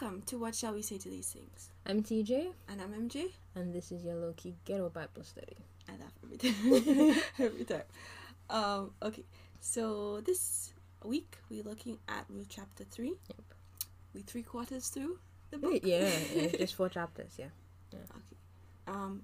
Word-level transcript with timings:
Welcome 0.00 0.22
to 0.26 0.38
What 0.38 0.54
Shall 0.54 0.74
We 0.74 0.82
Say 0.82 0.98
to 0.98 1.08
These 1.08 1.30
Things? 1.32 1.70
I'm 1.86 2.02
TJ, 2.02 2.52
And 2.68 2.80
I'm 2.80 2.92
MJ. 2.92 3.32
and 3.54 3.72
this 3.74 3.90
is 3.90 4.04
your 4.04 4.14
low 4.14 4.32
key 4.36 4.54
ghetto 4.64 4.88
Bible 4.90 5.24
study. 5.24 5.56
I 5.88 5.92
laugh 5.92 6.12
every 6.22 6.36
time. 6.36 7.22
every 7.38 7.64
time. 7.64 7.82
Um, 8.50 8.90
okay, 9.02 9.24
so 9.60 10.20
this 10.20 10.72
week 11.04 11.36
we're 11.50 11.62
looking 11.64 11.98
at 12.08 12.24
Ruth 12.28 12.46
chapter 12.48 12.84
3. 12.84 13.08
Yep. 13.08 13.42
We 14.14 14.20
three 14.22 14.42
quarters 14.42 14.88
through 14.88 15.18
the 15.50 15.58
book. 15.58 15.80
Yeah, 15.82 16.08
yeah, 16.34 16.48
just 16.58 16.74
four 16.76 16.88
chapters, 16.88 17.32
yeah. 17.38 17.46
Okay. 17.92 18.04
Um, 18.86 19.22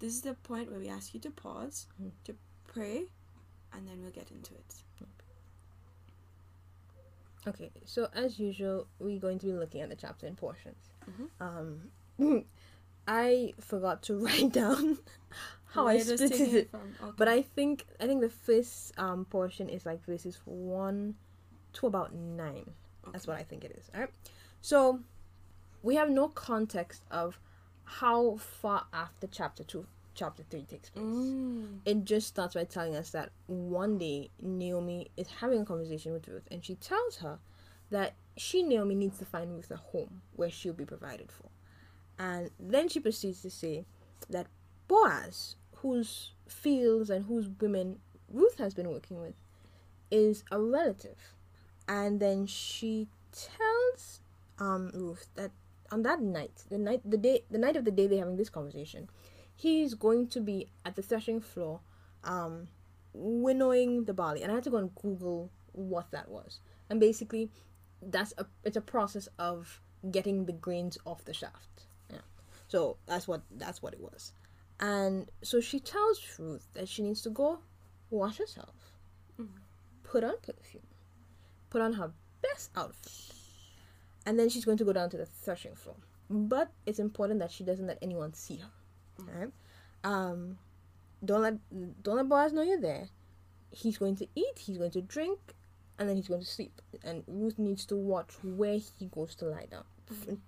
this 0.00 0.12
is 0.12 0.22
the 0.22 0.34
point 0.34 0.70
where 0.70 0.78
we 0.80 0.88
ask 0.88 1.12
you 1.14 1.20
to 1.20 1.30
pause, 1.30 1.86
Mm. 2.02 2.10
to 2.24 2.34
pray, 2.68 3.06
and 3.72 3.88
then 3.88 4.00
we'll 4.02 4.12
get 4.12 4.30
into 4.30 4.54
it. 4.54 4.74
Okay, 7.46 7.70
so 7.84 8.08
as 8.14 8.38
usual, 8.38 8.86
we're 8.98 9.18
going 9.20 9.38
to 9.40 9.46
be 9.46 9.52
looking 9.52 9.80
at 9.82 9.88
the 9.90 9.96
chapter 9.96 10.26
in 10.26 10.34
portions. 10.34 10.90
Mhm. 11.10 11.28
Um, 12.18 12.44
I 13.06 13.52
forgot 13.60 14.02
to 14.04 14.18
write 14.24 14.52
down 14.52 14.98
how 15.66 15.86
I 15.86 15.96
Where 15.96 16.04
does 16.04 16.20
split 16.20 16.40
it, 16.54 16.70
from? 16.70 16.94
Okay. 17.02 17.12
but 17.16 17.28
I 17.28 17.42
think 17.42 17.84
I 18.00 18.06
think 18.06 18.20
the 18.22 18.30
first 18.30 18.92
um 18.98 19.24
portion 19.26 19.68
is 19.68 19.84
like 19.84 20.06
this 20.06 20.24
is 20.24 20.40
one 20.46 21.16
to 21.74 21.86
about 21.86 22.14
nine. 22.14 22.70
That's 23.12 23.26
what 23.26 23.36
I 23.36 23.42
think 23.42 23.64
it 23.64 23.72
is. 23.78 23.90
All 23.94 24.00
right. 24.00 24.10
So 24.62 25.00
we 25.82 25.96
have 25.96 26.08
no 26.08 26.28
context 26.28 27.02
of 27.10 27.38
how 27.84 28.36
far 28.36 28.86
after 28.94 29.26
chapter 29.26 29.62
two, 29.62 29.86
chapter 30.14 30.42
three 30.50 30.62
takes 30.62 30.90
place. 30.90 31.04
Mm. 31.04 31.78
It 31.84 32.04
just 32.04 32.26
starts 32.28 32.54
by 32.54 32.64
telling 32.64 32.96
us 32.96 33.10
that 33.10 33.30
one 33.46 33.98
day 33.98 34.30
Naomi 34.40 35.10
is 35.16 35.28
having 35.40 35.60
a 35.60 35.64
conversation 35.64 36.12
with 36.12 36.28
Ruth, 36.28 36.46
and 36.50 36.64
she 36.64 36.74
tells 36.76 37.16
her 37.16 37.38
that 37.90 38.14
she 38.36 38.62
Naomi 38.62 38.94
needs 38.94 39.18
to 39.18 39.24
find 39.24 39.52
Ruth 39.52 39.70
a 39.70 39.76
home 39.76 40.22
where 40.34 40.50
she'll 40.50 40.72
be 40.72 40.84
provided 40.84 41.30
for. 41.30 41.48
And 42.18 42.50
then 42.58 42.88
she 42.88 43.00
proceeds 43.00 43.42
to 43.42 43.50
say 43.50 43.84
that 44.30 44.46
Boaz, 44.88 45.56
whose 45.76 46.32
fields 46.48 47.10
and 47.10 47.26
whose 47.26 47.48
women 47.60 47.98
Ruth 48.32 48.58
has 48.58 48.74
been 48.74 48.88
working 48.90 49.20
with, 49.20 49.34
is 50.10 50.44
a 50.50 50.60
relative. 50.60 51.34
And 51.88 52.20
then 52.20 52.46
she 52.46 53.08
tells 53.32 54.20
um, 54.58 54.90
Ruth 54.94 55.28
that 55.34 55.50
on 55.90 56.02
that 56.02 56.20
night, 56.20 56.64
the 56.70 56.78
night, 56.78 57.02
the 57.04 57.16
day, 57.16 57.44
the 57.50 57.58
night 57.58 57.76
of 57.76 57.84
the 57.84 57.90
day 57.90 58.06
they're 58.06 58.18
having 58.18 58.36
this 58.36 58.48
conversation, 58.48 59.08
he's 59.54 59.94
going 59.94 60.28
to 60.28 60.40
be 60.40 60.68
at 60.84 60.96
the 60.96 61.02
threshing 61.02 61.40
floor, 61.40 61.80
um, 62.24 62.68
winnowing 63.12 64.04
the 64.04 64.14
barley. 64.14 64.42
And 64.42 64.50
I 64.50 64.56
had 64.56 64.64
to 64.64 64.70
go 64.70 64.76
and 64.78 64.94
Google 64.94 65.50
what 65.72 66.10
that 66.10 66.28
was. 66.28 66.60
And 66.90 67.00
basically, 67.00 67.50
that's 68.02 68.34
a 68.38 68.46
it's 68.64 68.76
a 68.76 68.80
process 68.80 69.28
of 69.38 69.80
getting 70.10 70.44
the 70.44 70.52
grains 70.52 70.98
off 71.06 71.24
the 71.24 71.32
shaft. 71.34 71.86
Yeah. 72.10 72.18
So 72.68 72.96
that's 73.06 73.26
what 73.26 73.42
that's 73.50 73.82
what 73.82 73.94
it 73.94 74.00
was. 74.00 74.32
And 74.80 75.30
so 75.42 75.60
she 75.60 75.80
tells 75.80 76.20
Ruth 76.38 76.68
that 76.74 76.88
she 76.88 77.02
needs 77.02 77.22
to 77.22 77.30
go 77.30 77.60
wash 78.10 78.38
herself, 78.38 78.92
Mhm. 79.38 79.48
put 80.02 80.24
on 80.24 80.34
perfume, 80.42 80.86
put 81.70 81.80
on 81.80 81.94
her 81.94 82.12
best 82.42 82.70
outfit, 82.76 83.34
and 84.26 84.38
then 84.38 84.48
she's 84.48 84.64
going 84.64 84.78
to 84.78 84.84
go 84.84 84.92
down 84.92 85.10
to 85.10 85.16
the 85.16 85.26
threshing 85.26 85.74
floor. 85.74 85.96
But 86.28 86.70
it's 86.86 86.98
important 86.98 87.40
that 87.40 87.50
she 87.50 87.64
doesn't 87.64 87.86
let 87.86 87.98
anyone 88.02 88.34
see 88.34 88.56
her. 88.56 88.70
Right? 89.18 89.50
Um, 90.02 90.58
don't 91.24 91.42
let 91.42 92.02
don't 92.02 92.16
let 92.16 92.28
Boaz 92.28 92.52
know 92.52 92.62
you're 92.62 92.80
there. 92.80 93.08
He's 93.70 93.98
going 93.98 94.16
to 94.16 94.28
eat. 94.34 94.58
He's 94.58 94.78
going 94.78 94.92
to 94.92 95.02
drink, 95.02 95.38
and 95.98 96.08
then 96.08 96.16
he's 96.16 96.28
going 96.28 96.40
to 96.40 96.46
sleep. 96.46 96.80
And 97.02 97.24
Ruth 97.26 97.58
needs 97.58 97.84
to 97.86 97.96
watch 97.96 98.32
where 98.42 98.78
he 98.78 99.06
goes 99.06 99.34
to 99.36 99.46
lie 99.46 99.66
down. 99.70 99.84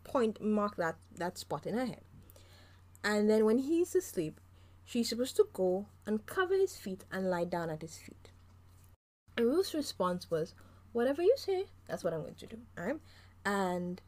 Point 0.04 0.40
mark 0.40 0.76
that 0.76 0.96
that 1.16 1.38
spot 1.38 1.66
in 1.66 1.74
her 1.74 1.86
head. 1.86 2.02
And 3.02 3.30
then 3.30 3.44
when 3.44 3.58
he's 3.58 3.94
asleep, 3.94 4.40
she's 4.84 5.08
supposed 5.08 5.36
to 5.36 5.48
go 5.52 5.86
and 6.04 6.26
cover 6.26 6.54
his 6.54 6.76
feet 6.76 7.04
and 7.10 7.30
lie 7.30 7.44
down 7.44 7.70
at 7.70 7.82
his 7.82 7.96
feet. 7.96 8.30
And 9.36 9.46
Ruth's 9.46 9.74
response 9.74 10.30
was, 10.30 10.54
"Whatever 10.92 11.22
you 11.22 11.34
say, 11.36 11.66
that's 11.86 12.04
what 12.04 12.12
I'm 12.12 12.22
going 12.22 12.34
to 12.34 12.46
do." 12.46 12.58
Alright, 12.78 13.00
and 13.44 14.02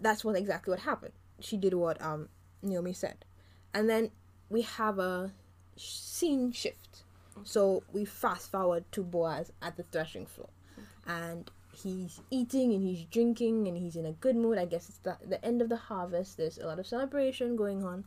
that's 0.00 0.24
what 0.24 0.36
exactly 0.36 0.72
what 0.72 0.80
happened. 0.80 1.14
She 1.40 1.56
did 1.56 1.74
what 1.74 2.00
um 2.02 2.28
Naomi 2.62 2.92
said, 2.92 3.24
and 3.74 3.88
then 3.88 4.10
we 4.50 4.62
have 4.62 4.98
a 4.98 5.32
scene 5.76 6.52
shift. 6.52 7.02
So 7.44 7.82
we 7.92 8.04
fast 8.04 8.50
forward 8.50 8.84
to 8.92 9.02
Boaz 9.02 9.52
at 9.62 9.76
the 9.76 9.82
threshing 9.84 10.26
floor, 10.26 10.50
and 11.06 11.50
he's 11.72 12.20
eating 12.30 12.74
and 12.74 12.82
he's 12.82 13.04
drinking 13.04 13.66
and 13.66 13.76
he's 13.76 13.96
in 13.96 14.04
a 14.04 14.12
good 14.12 14.36
mood. 14.36 14.58
I 14.58 14.66
guess 14.66 14.88
it's 14.88 14.98
the, 14.98 15.16
the 15.26 15.42
end 15.44 15.62
of 15.62 15.68
the 15.68 15.76
harvest. 15.76 16.36
There's 16.36 16.58
a 16.58 16.66
lot 16.66 16.78
of 16.78 16.86
celebration 16.86 17.56
going 17.56 17.84
on, 17.84 18.04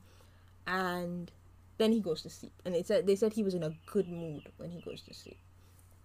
and 0.68 1.32
then 1.78 1.92
he 1.92 2.00
goes 2.00 2.22
to 2.22 2.30
sleep. 2.30 2.54
And 2.64 2.76
they 2.76 2.84
said 2.84 3.08
they 3.08 3.16
said 3.16 3.34
he 3.34 3.44
was 3.44 3.56
in 3.56 3.64
a 3.64 3.74
good 3.88 4.08
mood 4.08 4.44
when 4.58 4.70
he 4.70 4.82
goes 4.82 5.02
to 5.02 5.14
sleep. 5.14 5.40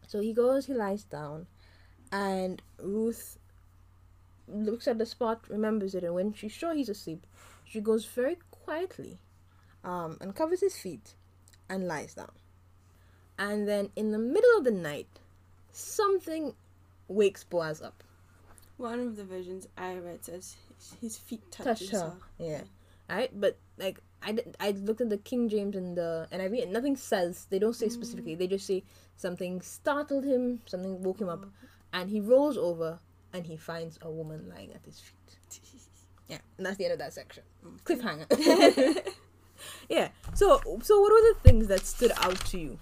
So 0.07 0.21
he 0.21 0.33
goes, 0.33 0.67
he 0.67 0.75
lies 0.75 1.05
down, 1.05 1.47
and 2.11 2.61
Ruth 2.83 3.39
looks 4.49 4.89
at 4.89 4.99
the 4.99 5.07
spot, 5.07 5.45
remembers 5.49 5.95
it, 5.95 6.03
and 6.03 6.15
when 6.15 6.33
she's 6.33 6.53
sure 6.53 6.75
he's 6.75 6.89
asleep, 6.89 7.27
she 7.65 7.81
goes 7.81 8.07
very 8.07 8.39
quietly, 8.51 9.19
um, 9.85 10.19
and 10.21 10.35
covers 10.35 10.61
his 10.61 10.77
feet, 10.77 11.15
and 11.69 11.87
lies 11.89 12.15
down. 12.15 12.33
And 13.39 13.67
then 13.67 13.91
in 13.97 14.11
the 14.13 14.19
middle 14.19 14.59
of 14.59 14.65
the 14.65 14.71
night, 14.71 15.09
something 15.73 16.55
wakes 17.09 17.45
Boaz 17.45 17.81
up. 17.81 18.03
One 18.77 19.01
of 19.01 19.17
the 19.17 19.25
versions 19.25 19.67
I 19.77 19.95
read 19.97 20.25
says 20.25 20.57
his- 21.01 21.17
feet 21.19 21.43
Touch 21.51 21.65
touches 21.65 21.91
her. 21.91 21.99
her. 21.99 22.17
Yeah. 22.39 22.63
Right? 23.09 23.31
But 23.39 23.59
like 23.79 24.01
I, 24.23 24.33
did- 24.33 24.57
I 24.61 24.71
looked 24.73 25.01
at 25.01 25.11
the 25.11 25.19
King 25.19 25.49
James 25.49 25.75
and 25.77 25.97
the 25.97 26.29
and 26.31 26.41
I 26.43 26.47
read 26.47 26.69
nothing 26.71 26.97
says 26.97 27.47
they 27.51 27.59
don't 27.59 27.75
say 27.77 27.89
specifically. 27.89 28.35
They 28.35 28.47
just 28.47 28.67
say 28.67 28.85
something 29.17 29.61
startled 29.63 30.25
him, 30.25 30.61
something 30.67 31.03
woke 31.03 31.21
him 31.21 31.29
up, 31.29 31.45
and 31.93 32.09
he 32.11 32.21
rolls 32.21 32.57
over 32.57 32.99
and 33.33 33.47
he 33.47 33.57
finds 33.57 33.99
a 34.03 34.11
woman 34.11 34.51
lying 34.55 34.73
at 34.73 34.85
his 34.85 35.01
feet. 35.01 35.61
Yeah, 36.29 36.39
and 36.59 36.65
that's 36.65 36.77
the 36.77 36.85
end 36.85 36.93
of 36.93 37.01
that 37.01 37.13
section. 37.13 37.43
Cliffhanger. 37.85 38.29
yeah. 39.89 40.09
So 40.35 40.61
so 40.83 41.01
what 41.01 41.13
were 41.13 41.35
the 41.35 41.37
things 41.43 41.67
that 41.69 41.85
stood 41.87 42.13
out 42.17 42.39
to 42.47 42.59
you? 42.59 42.79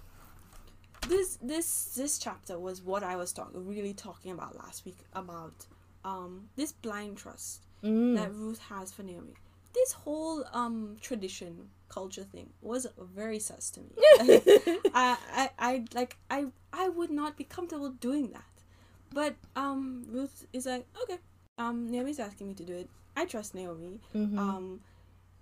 this 1.08 1.38
this 1.40 1.94
this 1.96 2.18
chapter 2.18 2.58
was 2.58 2.82
what 2.82 3.02
I 3.02 3.16
was 3.16 3.32
talking 3.32 3.66
really 3.66 3.94
talking 3.94 4.30
about 4.32 4.56
last 4.58 4.84
week 4.84 4.98
about 5.14 5.66
um 6.04 6.48
this 6.56 6.72
blind 6.72 7.16
trust 7.18 7.62
Mm. 7.84 8.16
that 8.16 8.34
Ruth 8.34 8.58
has 8.70 8.90
for 8.92 9.04
Naomi. 9.04 9.34
This 9.72 9.92
whole 9.92 10.44
um 10.52 10.96
tradition 11.00 11.68
culture 11.88 12.24
thing 12.24 12.50
was 12.60 12.88
very 13.14 13.38
sus 13.38 13.70
to 13.70 13.80
me. 13.80 13.92
I, 14.92 15.16
I 15.32 15.50
I 15.58 15.84
like 15.94 16.16
I 16.28 16.46
I 16.72 16.88
would 16.88 17.10
not 17.10 17.36
be 17.36 17.44
comfortable 17.44 17.90
doing 17.90 18.32
that. 18.32 18.42
But 19.14 19.36
um 19.54 20.04
Ruth 20.10 20.44
is 20.52 20.66
like, 20.66 20.86
okay, 21.04 21.18
um 21.56 21.88
Naomi's 21.88 22.18
asking 22.18 22.48
me 22.48 22.54
to 22.54 22.64
do 22.64 22.74
it. 22.74 22.88
I 23.16 23.24
trust 23.26 23.54
Naomi. 23.54 24.00
Mhm. 24.12 24.36
Um 24.36 24.80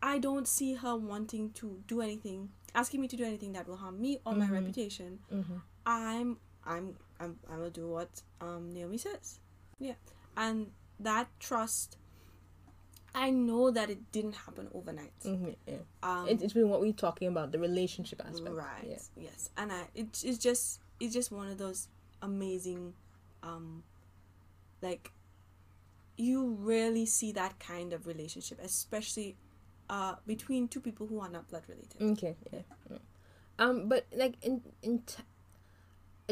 I 0.02 0.18
don't 0.18 0.46
see 0.46 0.74
her 0.74 0.96
wanting 0.96 1.50
to 1.52 1.82
do 1.86 2.00
anything 2.00 2.50
asking 2.74 3.00
me 3.00 3.08
to 3.08 3.16
do 3.16 3.24
anything 3.24 3.52
that 3.54 3.66
will 3.66 3.76
harm 3.78 4.00
me 4.00 4.18
or 4.26 4.34
my 4.34 4.46
Mhm. 4.46 4.50
reputation. 4.52 5.18
Mhm. 5.32 5.62
I'm 5.86 6.38
I'm 6.64 6.96
I'm 7.18 7.38
I'm 7.48 7.56
gonna 7.58 7.70
do 7.70 7.88
what 7.88 8.22
um 8.40 8.70
Naomi 8.72 8.98
says. 8.98 9.40
Yeah. 9.78 9.94
And 10.36 10.72
that 11.00 11.28
trust 11.40 11.96
I 13.14 13.30
know 13.30 13.70
that 13.70 13.88
it 13.88 14.12
didn't 14.12 14.34
happen 14.34 14.68
overnight. 14.74 15.18
Mhm, 15.24 15.56
Yeah. 15.66 15.78
Um 16.02 16.28
It, 16.28 16.42
it's 16.42 16.52
been 16.52 16.68
what 16.68 16.80
we're 16.82 16.92
talking 16.92 17.28
about 17.28 17.50
the 17.52 17.58
relationship 17.58 18.20
aspect. 18.24 18.54
right. 18.54 18.86
Yeah. 18.86 18.98
Yes. 19.30 19.50
And 19.56 19.72
I 19.72 19.88
it, 19.94 20.22
it's 20.22 20.38
just 20.38 20.80
it's 21.00 21.14
just 21.14 21.30
one 21.32 21.48
of 21.48 21.56
those 21.56 21.88
amazing 22.20 22.94
um 23.42 23.84
like 24.82 25.12
you 26.18 26.54
rarely 26.60 27.06
see 27.06 27.32
that 27.32 27.58
kind 27.58 27.92
of 27.92 28.06
relationship, 28.06 28.58
especially 28.62 29.36
uh 29.88 30.14
between 30.26 30.68
two 30.68 30.80
people 30.80 31.06
who 31.06 31.20
are 31.20 31.28
not 31.28 31.48
blood 31.48 31.62
related. 31.68 32.00
Okay, 32.18 32.36
yeah. 32.52 32.60
yeah. 32.90 32.98
Um, 33.58 33.88
but 33.88 34.06
like 34.14 34.34
in 34.42 34.62
in 34.82 35.00
t- 35.00 35.22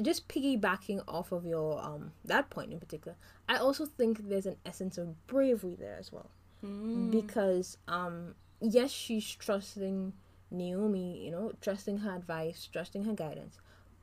just 0.02 0.26
piggybacking 0.28 1.02
off 1.06 1.30
of 1.32 1.44
your 1.46 1.80
um 1.82 2.12
that 2.24 2.50
point 2.50 2.72
in 2.72 2.80
particular, 2.80 3.16
I 3.48 3.56
also 3.56 3.86
think 3.86 4.28
there's 4.28 4.46
an 4.46 4.56
essence 4.66 4.98
of 4.98 5.26
bravery 5.26 5.76
there 5.78 5.96
as 5.98 6.12
well 6.12 6.30
Mm. 6.64 7.10
because 7.10 7.76
um 7.88 8.34
yes 8.60 8.90
she's 8.90 9.28
trusting 9.34 10.14
Naomi, 10.50 11.22
you 11.24 11.30
know, 11.30 11.52
trusting 11.60 11.98
her 11.98 12.14
advice, 12.16 12.68
trusting 12.72 13.04
her 13.04 13.12
guidance, 13.12 13.58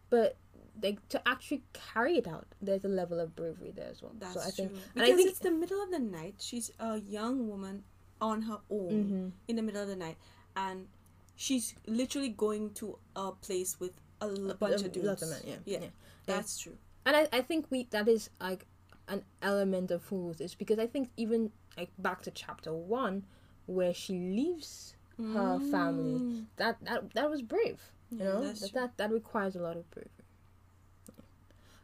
but 0.09 0.35
like 0.81 1.05
to 1.09 1.21
actually 1.27 1.63
carry 1.73 2.17
it 2.17 2.27
out, 2.27 2.45
there's 2.61 2.85
a 2.85 2.87
level 2.89 3.19
of 3.19 3.35
bravery 3.35 3.71
there 3.75 3.87
as 3.89 4.01
well. 4.01 4.11
That's 4.19 4.33
so 4.35 4.41
I 4.41 4.51
think, 4.51 4.69
true. 4.71 4.79
and 4.79 4.93
Because 4.95 5.09
I 5.09 5.15
think 5.15 5.29
it's 5.29 5.39
the 5.39 5.51
middle 5.51 5.81
of 5.81 5.91
the 5.91 5.99
night. 5.99 6.35
She's 6.39 6.71
a 6.79 6.97
young 6.99 7.47
woman 7.49 7.83
on 8.21 8.43
her 8.43 8.59
own 8.69 8.91
Mhm. 8.91 9.31
in 9.47 9.55
the 9.55 9.61
middle 9.61 9.81
of 9.81 9.87
the 9.87 9.95
night, 9.95 10.17
and 10.55 10.87
she's 11.35 11.73
literally 11.87 12.29
going 12.29 12.73
to 12.75 12.97
a 13.15 13.31
place 13.31 13.79
with 13.79 13.99
a 14.21 14.25
l- 14.25 14.53
bunch 14.59 14.83
of 14.83 14.91
dudes. 14.91 15.07
lots 15.07 15.21
of 15.23 15.29
men, 15.29 15.41
yeah, 15.45 15.55
yeah, 15.65 15.79
yeah. 15.81 15.87
that's 16.25 16.59
true. 16.59 16.77
and 17.05 17.15
I, 17.15 17.27
I 17.33 17.41
think 17.41 17.71
we 17.71 17.85
that 17.91 18.07
is 18.07 18.29
like 18.39 18.67
an 19.07 19.23
element 19.41 19.91
of 19.91 20.05
who 20.05 20.27
Ruth 20.27 20.39
is 20.41 20.53
because 20.55 20.77
I 20.79 20.87
think 20.87 21.09
even 21.17 21.51
like 21.77 21.91
back 21.97 22.21
to 22.23 22.31
chapter 22.31 22.71
one, 22.73 23.25
where 23.65 23.93
she 23.93 24.13
leaves 24.13 24.95
her 25.33 25.59
family. 25.59 26.19
Mm. 26.19 26.45
That 26.57 26.77
that 26.83 27.13
that 27.13 27.29
was 27.29 27.41
brave. 27.41 27.91
You 28.11 28.19
Yeah, 28.19 28.23
know 28.25 28.41
that's 28.41 28.59
that, 28.61 28.73
that 28.73 28.97
that 28.97 29.11
requires 29.11 29.55
a 29.55 29.59
lot 29.61 29.77
of 29.77 29.89
bravery. 29.89 30.09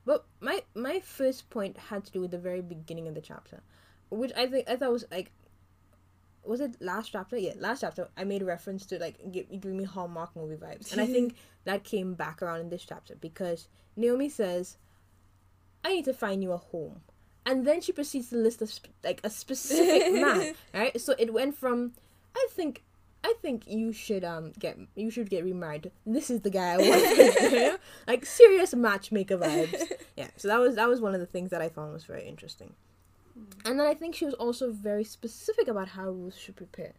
But 0.06 0.26
my 0.40 0.64
my 0.74 1.00
first 1.00 1.50
point 1.50 1.78
had 1.78 2.06
to 2.06 2.12
do 2.12 2.22
with 2.22 2.32
the 2.32 2.38
very 2.40 2.62
beginning 2.62 3.08
of 3.08 3.16
the 3.16 3.22
chapter, 3.22 3.62
which 4.10 4.32
I 4.36 4.48
think 4.48 4.70
I 4.70 4.76
thought 4.76 4.92
was 4.92 5.06
like, 5.12 5.32
was 6.48 6.62
it 6.62 6.82
last 6.82 7.12
chapter? 7.12 7.38
Yeah, 7.38 7.54
last 7.60 7.82
chapter. 7.82 8.10
I 8.18 8.24
made 8.24 8.44
reference 8.44 8.86
to 8.88 9.00
like 9.00 9.18
give, 9.32 9.50
giving 9.50 9.78
me 9.78 9.84
Hallmark 9.84 10.36
movie 10.36 10.56
vibes, 10.56 10.92
and 10.92 11.02
I 11.02 11.06
think 11.08 11.36
that 11.66 11.84
came 11.84 12.14
back 12.14 12.42
around 12.42 12.62
in 12.62 12.70
this 12.70 12.86
chapter 12.86 13.16
because 13.16 13.68
Naomi 13.96 14.30
says, 14.30 14.78
"I 15.84 15.94
need 15.94 16.06
to 16.06 16.14
find 16.14 16.42
you 16.42 16.52
a 16.54 16.58
home," 16.58 17.02
and 17.46 17.66
then 17.66 17.82
she 17.82 17.92
proceeds 17.92 18.30
to 18.30 18.38
list 18.38 18.62
a 18.62 18.68
sp- 18.68 18.96
like 19.04 19.22
a 19.24 19.30
specific 19.30 20.14
man. 20.22 20.54
Right, 20.74 21.00
so 21.00 21.16
it 21.18 21.34
went 21.34 21.56
from, 21.56 21.94
I 22.36 22.48
think 22.52 22.84
I 23.24 23.34
think 23.42 23.68
you 23.68 23.92
should 23.92 24.24
um 24.24 24.54
get 24.58 24.78
you 24.96 25.10
should 25.10 25.30
get 25.30 25.44
remarried. 25.44 25.92
This 26.06 26.30
is 26.30 26.42
the 26.42 26.50
guy 26.50 26.74
I 26.74 26.78
want. 26.78 27.80
Like 28.08 28.26
serious 28.26 28.74
matchmaker 28.74 29.38
vibes. 29.38 29.92
Yeah. 30.16 30.30
So 30.38 30.48
that 30.48 30.60
was 30.60 30.76
that 30.76 30.88
was 30.88 31.02
one 31.02 31.14
of 31.14 31.20
the 31.20 31.26
things 31.26 31.50
that 31.50 31.62
I 31.62 31.70
found 31.70 31.94
was 31.94 32.06
very 32.06 32.26
interesting. 32.28 32.74
And 33.66 33.80
then 33.80 33.88
I 33.88 33.94
think 33.94 34.16
she 34.16 34.26
was 34.26 34.34
also 34.36 34.72
very 34.72 35.04
specific 35.04 35.68
about 35.68 35.90
how 35.90 36.10
Ruth 36.10 36.38
should 36.38 36.56
prepare. 36.56 36.94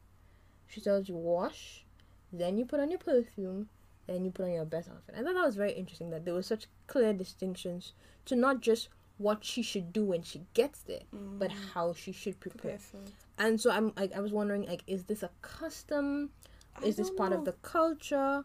She 0.67 0.81
tells 0.81 1.08
you 1.08 1.17
wash, 1.17 1.85
then 2.32 2.58
you 2.58 2.67
put 2.67 2.81
on 2.81 2.90
your 2.90 2.99
perfume, 2.99 3.69
then 4.06 4.25
you 4.25 4.31
put 4.31 4.44
on 4.44 4.52
your 4.52 4.64
best 4.64 4.88
outfit. 4.88 5.14
I 5.17 5.23
thought 5.23 5.35
that 5.35 5.46
was 5.46 5.56
very 5.56 5.73
interesting 5.73 6.11
that 6.11 6.25
there 6.25 6.35
were 6.35 6.43
such 6.43 6.67
clear 6.87 7.12
distinctions 7.12 7.94
to 8.26 8.37
not 8.37 8.61
just 8.61 8.88
what 9.19 9.44
she 9.44 9.62
should 9.62 9.93
do 9.93 10.05
when 10.05 10.23
she 10.23 10.43
gets 10.55 10.81
there, 10.82 11.02
but 11.12 11.50
mm. 11.50 11.56
how 11.75 11.93
she 11.93 12.12
should 12.12 12.38
prepare. 12.38 12.79
Prepare. 12.90 13.12
And 13.38 13.61
so 13.61 13.70
I'm 13.70 13.93
like 13.96 14.12
I 14.14 14.20
was 14.20 14.32
wondering 14.32 14.67
like 14.67 14.82
is 14.87 15.05
this 15.05 15.23
a 15.23 15.31
custom? 15.43 16.31
I 16.76 16.87
Is 16.87 16.96
this 16.96 17.11
part 17.11 17.31
know. 17.31 17.38
of 17.38 17.44
the 17.44 17.52
culture? 17.62 18.44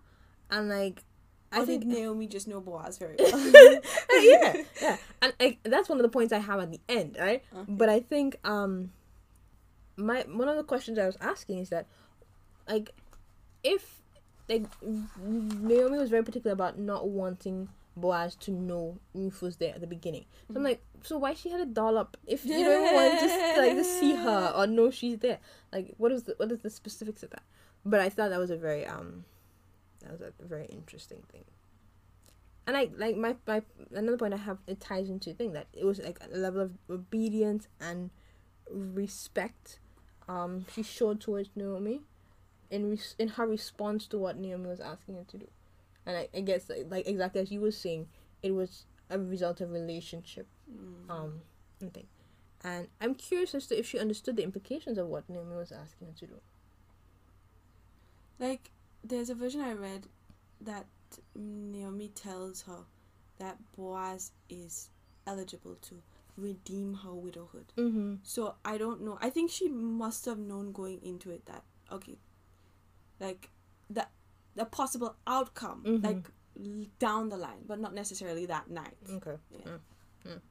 And 0.50 0.70
like 0.70 1.04
I 1.54 1.66
think 1.66 1.86
Naomi 1.86 2.28
just 2.28 2.48
know 2.48 2.60
Boaz 2.60 2.98
very 2.98 3.16
well? 3.20 3.80
yeah, 4.22 4.64
yeah. 4.82 4.98
And 5.22 5.34
like 5.40 5.60
that's 5.64 5.90
one 5.90 5.98
of 6.00 6.04
the 6.04 6.10
points 6.10 6.34
I 6.34 6.40
have 6.40 6.60
at 6.60 6.72
the 6.72 6.80
end, 6.90 7.18
right? 7.20 7.44
Okay. 7.54 7.72
But 7.72 7.90
I 7.90 8.00
think 8.00 8.38
um 8.44 8.92
my 9.96 10.26
one 10.28 10.50
of 10.50 10.58
the 10.58 10.64
questions 10.64 10.98
I 10.98 11.06
was 11.06 11.18
asking 11.22 11.60
is 11.60 11.70
that 11.70 11.88
like 12.68 12.92
if 13.64 14.02
like 14.50 14.66
Naomi 15.22 15.98
was 15.98 16.10
very 16.10 16.24
particular 16.24 16.54
about 16.54 16.78
not 16.78 17.08
wanting 17.08 17.70
Boaz 17.96 18.36
to 18.36 18.52
know 18.52 18.98
Ruth 19.14 19.42
was 19.42 19.58
there 19.58 19.74
at 19.76 19.82
the 19.82 19.88
beginning. 19.88 20.26
So 20.50 20.58
I'm 20.58 20.64
like, 20.64 20.82
so 21.04 21.18
why 21.18 21.34
she 21.34 21.50
had 21.50 21.62
a 21.62 21.66
doll 21.66 21.98
up 21.98 22.18
if 22.26 22.46
you 22.46 22.64
don't 22.64 22.94
want 22.94 23.20
to 23.20 23.62
like 23.62 23.76
to 23.76 23.84
see 23.84 24.16
her 24.16 24.54
or 24.56 24.68
know 24.68 24.90
she's 24.90 25.20
there? 25.20 25.40
Like, 25.72 25.94
what 25.98 26.12
is 26.12 26.24
the 26.24 26.34
what 26.38 26.52
is 26.52 26.60
the 26.62 26.70
specifics 26.70 27.24
of 27.24 27.30
that? 27.32 27.44
But 27.86 28.00
I 28.00 28.10
thought 28.10 28.30
that 28.30 28.40
was 28.40 28.50
a 28.50 28.58
very 28.58 28.86
um, 28.86 29.26
that 30.04 30.12
was 30.12 30.22
a 30.22 30.46
very 30.46 30.66
interesting 30.68 31.24
thing. 31.32 31.46
And 32.66 32.78
I 32.78 32.90
like 32.98 33.18
my 33.18 33.36
my 33.46 33.62
another 33.94 34.18
point 34.18 34.34
I 34.34 34.38
have 34.38 34.60
it 34.68 34.80
ties 34.80 35.10
into 35.10 35.30
the 35.32 35.36
thing 35.36 35.54
that 35.54 35.68
it 35.74 35.86
was 35.86 36.00
like 36.00 36.20
a 36.32 36.38
level 36.38 36.62
of 36.62 36.72
obedience 36.90 37.68
and 37.82 38.10
respect, 38.70 39.80
um, 40.30 40.66
she 40.74 40.82
showed 40.84 41.20
towards 41.20 41.50
Naomi, 41.56 42.02
in 42.72 42.90
res- 42.90 43.16
in 43.20 43.28
her 43.30 43.46
response 43.46 44.08
to 44.08 44.18
what 44.18 44.38
Naomi 44.38 44.68
was 44.68 44.80
asking 44.80 45.16
her 45.16 45.26
to 45.26 45.38
do, 45.38 45.48
and 46.06 46.16
I, 46.16 46.30
I 46.34 46.40
guess 46.40 46.70
like, 46.70 46.86
like 46.90 47.08
exactly 47.08 47.42
as 47.42 47.52
you 47.52 47.60
were 47.60 47.72
saying, 47.72 48.08
it 48.42 48.52
was 48.52 48.86
a 49.10 49.20
result 49.20 49.60
of 49.60 49.72
relationship, 49.72 50.48
Mm. 50.72 51.10
um, 51.10 51.42
and 51.82 51.94
thing, 51.94 52.08
and 52.64 52.88
I'm 53.02 53.14
curious 53.16 53.54
as 53.54 53.68
to 53.68 53.78
if 53.78 53.86
she 53.86 54.00
understood 54.00 54.38
the 54.38 54.44
implications 54.44 54.98
of 54.98 55.08
what 55.08 55.30
Naomi 55.30 55.58
was 55.58 55.74
asking 55.74 56.08
her 56.08 56.14
to 56.14 56.28
do. 56.28 56.40
Like, 58.40 58.72
there's 59.04 59.30
a 59.30 59.36
version 59.36 59.62
I 59.62 59.74
read 59.74 60.08
that 60.62 60.86
Naomi 61.36 62.10
tells 62.10 62.64
her 62.64 62.80
that 63.40 63.58
Boaz 63.76 64.32
is 64.50 64.90
eligible 65.28 65.76
to 65.82 66.02
redeem 66.38 66.96
her 66.96 67.14
widowhood. 67.14 67.74
Mm-hmm. 67.78 68.16
So 68.24 68.56
I 68.66 68.78
don't 68.78 69.02
know. 69.02 69.18
I 69.22 69.30
think 69.30 69.52
she 69.52 69.68
must 69.70 70.26
have 70.26 70.40
known 70.40 70.72
going 70.72 71.00
into 71.04 71.30
it 71.32 71.46
that 71.46 71.64
okay, 71.92 72.18
like 73.20 73.50
the 73.90 74.08
the 74.56 74.66
possible 74.66 75.16
outcome, 75.28 75.84
Mhm. 75.86 76.04
like 76.04 76.32
down 77.00 77.30
the 77.30 77.38
line, 77.38 77.64
but 77.68 77.80
not 77.80 77.94
necessarily 77.94 78.46
that 78.46 78.70
night. 78.70 78.98
Okay. 79.10 79.38
Yeah. 79.52 79.66
Mm. 79.66 79.80
Mm. 80.26 80.42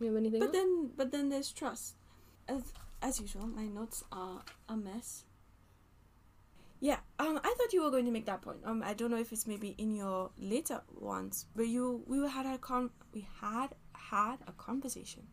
You 0.00 0.06
have 0.06 0.16
anything? 0.16 0.40
But 0.40 0.46
else? 0.46 0.56
then, 0.56 0.90
but 0.96 1.10
then 1.10 1.28
there's 1.28 1.52
trust. 1.52 1.94
As 2.48 2.62
as 3.02 3.20
usual, 3.20 3.46
my 3.46 3.66
notes 3.66 4.04
are 4.10 4.42
a 4.68 4.76
mess. 4.76 5.24
Yeah, 6.80 6.98
um, 7.18 7.40
I 7.42 7.54
thought 7.58 7.72
you 7.72 7.82
were 7.82 7.90
going 7.90 8.04
to 8.04 8.12
make 8.12 8.26
that 8.26 8.40
point. 8.42 8.58
Um, 8.64 8.82
I 8.84 8.94
don't 8.94 9.10
know 9.10 9.18
if 9.18 9.32
it's 9.32 9.46
maybe 9.46 9.74
in 9.78 9.94
your 9.96 10.30
later 10.38 10.80
ones, 10.94 11.46
but 11.56 11.66
you 11.66 12.02
we 12.06 12.18
had 12.28 12.46
a 12.46 12.56
con 12.58 12.90
we 13.12 13.26
had 13.40 13.74
had 13.94 14.36
a 14.46 14.52
conversation, 14.52 15.24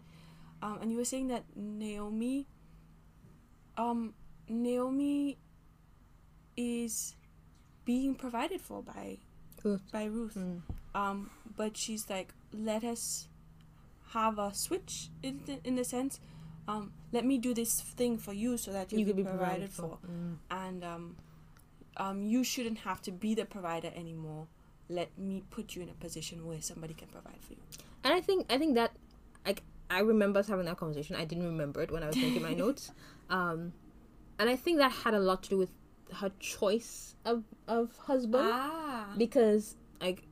um, 0.64 0.80
and 0.82 0.92
you 0.92 0.98
were 0.98 1.06
saying 1.06 1.28
that 1.28 1.44
Naomi, 1.56 2.48
um, 3.78 4.14
Naomi, 4.50 5.38
is 6.58 7.16
being 7.86 8.16
provided 8.16 8.60
for 8.62 8.82
by 8.82 9.18
Ruth. 9.64 9.92
by 9.92 10.06
Ruth 10.06 10.36
Mm. 10.36 10.62
um 10.96 11.30
but 11.58 11.76
she's 11.78 12.10
like 12.10 12.34
let 12.54 12.84
us 12.84 13.28
have 14.14 14.40
a 14.40 14.54
switch 14.54 15.10
in 15.22 15.42
the, 15.46 15.60
in 15.64 15.76
the 15.76 15.84
sense 15.84 16.20
um 16.68 16.94
let 17.12 17.26
me 17.26 17.38
do 17.38 17.54
this 17.54 17.82
thing 17.82 18.18
for 18.18 18.34
you 18.34 18.58
so 18.58 18.72
that 18.72 18.92
You 18.92 19.00
be, 19.00 19.06
could 19.06 19.18
be 19.18 19.24
provided, 19.24 19.72
for, 19.72 19.98
Mm. 20.08 20.38
and 20.50 20.84
um 20.84 21.16
um 21.98 22.24
you 22.24 22.44
shouldn't 22.44 22.80
have 22.80 23.02
to 23.04 23.12
be 23.12 23.36
the 23.36 23.46
provider 23.46 23.92
anymore. 23.96 24.48
Let 24.90 25.18
me 25.18 25.44
put 25.50 25.76
you 25.76 25.82
in 25.82 25.90
a 25.90 25.94
position 25.94 26.46
where 26.46 26.62
somebody 26.62 26.94
can 26.94 27.08
provide 27.08 27.42
for 27.42 27.54
you. 27.54 27.60
And 28.04 28.14
I 28.14 28.22
think 28.22 28.52
I 28.52 28.58
think 28.58 28.76
that 28.76 28.92
like 29.46 29.64
I 29.90 30.00
remember 30.00 30.40
us 30.40 30.48
having 30.48 30.66
that 30.66 30.78
conversation. 30.78 31.16
I 31.16 31.26
didn't 31.26 31.46
remember 31.46 31.82
it 31.82 31.92
when 31.92 32.04
I 32.04 32.08
was 32.08 32.16
making 32.16 32.42
my 32.42 32.54
notes. 32.64 32.92
Um, 33.30 33.74
and 34.40 34.50
I 34.50 34.56
think 34.56 34.78
that 34.80 34.92
had 34.92 35.14
a 35.14 35.20
lot 35.20 35.44
to 35.44 35.50
do 35.50 35.58
with 35.58 35.72
her 36.14 36.32
choice 36.40 37.16
of 37.26 37.44
of 37.68 37.98
husband. 37.98 38.50
Ah. 38.52 39.08
Because 39.18 39.76
like 40.02 40.24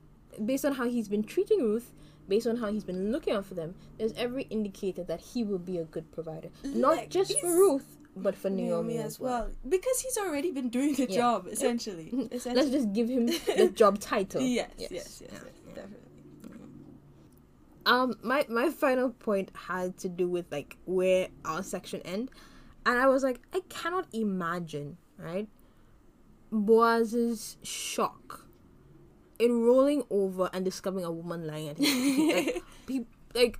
based 0.44 0.66
on 0.66 0.74
how 0.74 0.88
he's 0.90 1.08
been 1.08 1.24
treating 1.24 1.62
Ruth, 1.62 1.94
based 2.28 2.48
on 2.48 2.58
how 2.58 2.72
he's 2.72 2.84
been 2.84 3.12
looking 3.12 3.34
out 3.34 3.46
for 3.46 3.54
them, 3.54 3.76
there's 3.98 4.14
every 4.14 4.44
indicator 4.44 5.04
that 5.04 5.22
he 5.22 5.44
will 5.44 5.60
be 5.60 5.78
a 5.78 5.84
good 5.84 6.12
provider, 6.12 6.50
not 6.64 6.98
Like, 6.98 7.10
just 7.10 7.40
for 7.40 7.48
Ruth 7.48 7.98
but 8.16 8.36
for 8.36 8.50
Naomi, 8.50 8.98
as 9.00 9.20
well. 9.20 9.50
because 9.68 10.00
he's 10.02 10.18
already 10.18 10.52
been 10.52 10.70
doing 10.70 10.94
the 10.94 11.08
Yeah. 11.10 11.16
job 11.16 11.48
essentially 11.48 12.12
Let's 12.32 12.70
just 12.70 12.94
give 12.94 13.10
him 13.10 13.26
the 13.58 13.72
job 13.74 14.00
title. 14.00 14.42
yes 14.42 14.70
yes 14.78 14.92
yes, 14.92 15.22
yes, 15.22 15.32
Yeah. 15.68 15.74
definitely 15.76 16.00
Um, 17.86 18.16
my 18.24 18.46
my 18.48 18.70
final 18.70 19.10
point 19.12 19.52
had 19.68 19.98
to 20.00 20.08
do 20.10 20.30
with 20.30 20.46
like 20.52 20.78
where 20.86 21.28
our 21.44 21.62
section 21.64 22.00
end, 22.08 22.32
and 22.86 22.98
I 22.98 23.08
was 23.08 23.24
like, 23.24 23.42
I 23.52 23.60
cannot 23.68 24.08
imagine, 24.14 24.96
right? 25.18 25.50
Boaz's 26.52 27.58
shock 27.64 28.46
in 29.40 29.64
rolling 29.64 30.04
over 30.10 30.50
and 30.54 30.64
discovering 30.64 31.04
a 31.04 31.12
woman 31.12 31.46
lying 31.48 31.68
at 31.70 31.78
his 31.78 31.90
feet. 31.90 32.34
Like, 32.36 32.64
he, 32.88 33.06
like, 33.34 33.60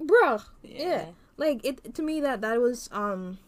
bruh, 0.00 0.44
yeah. 0.62 1.06
Like 1.36 1.64
it 1.64 1.94
to 1.94 2.02
me 2.02 2.20
that 2.20 2.40
that 2.42 2.60
was 2.60 2.88
um. 2.92 3.38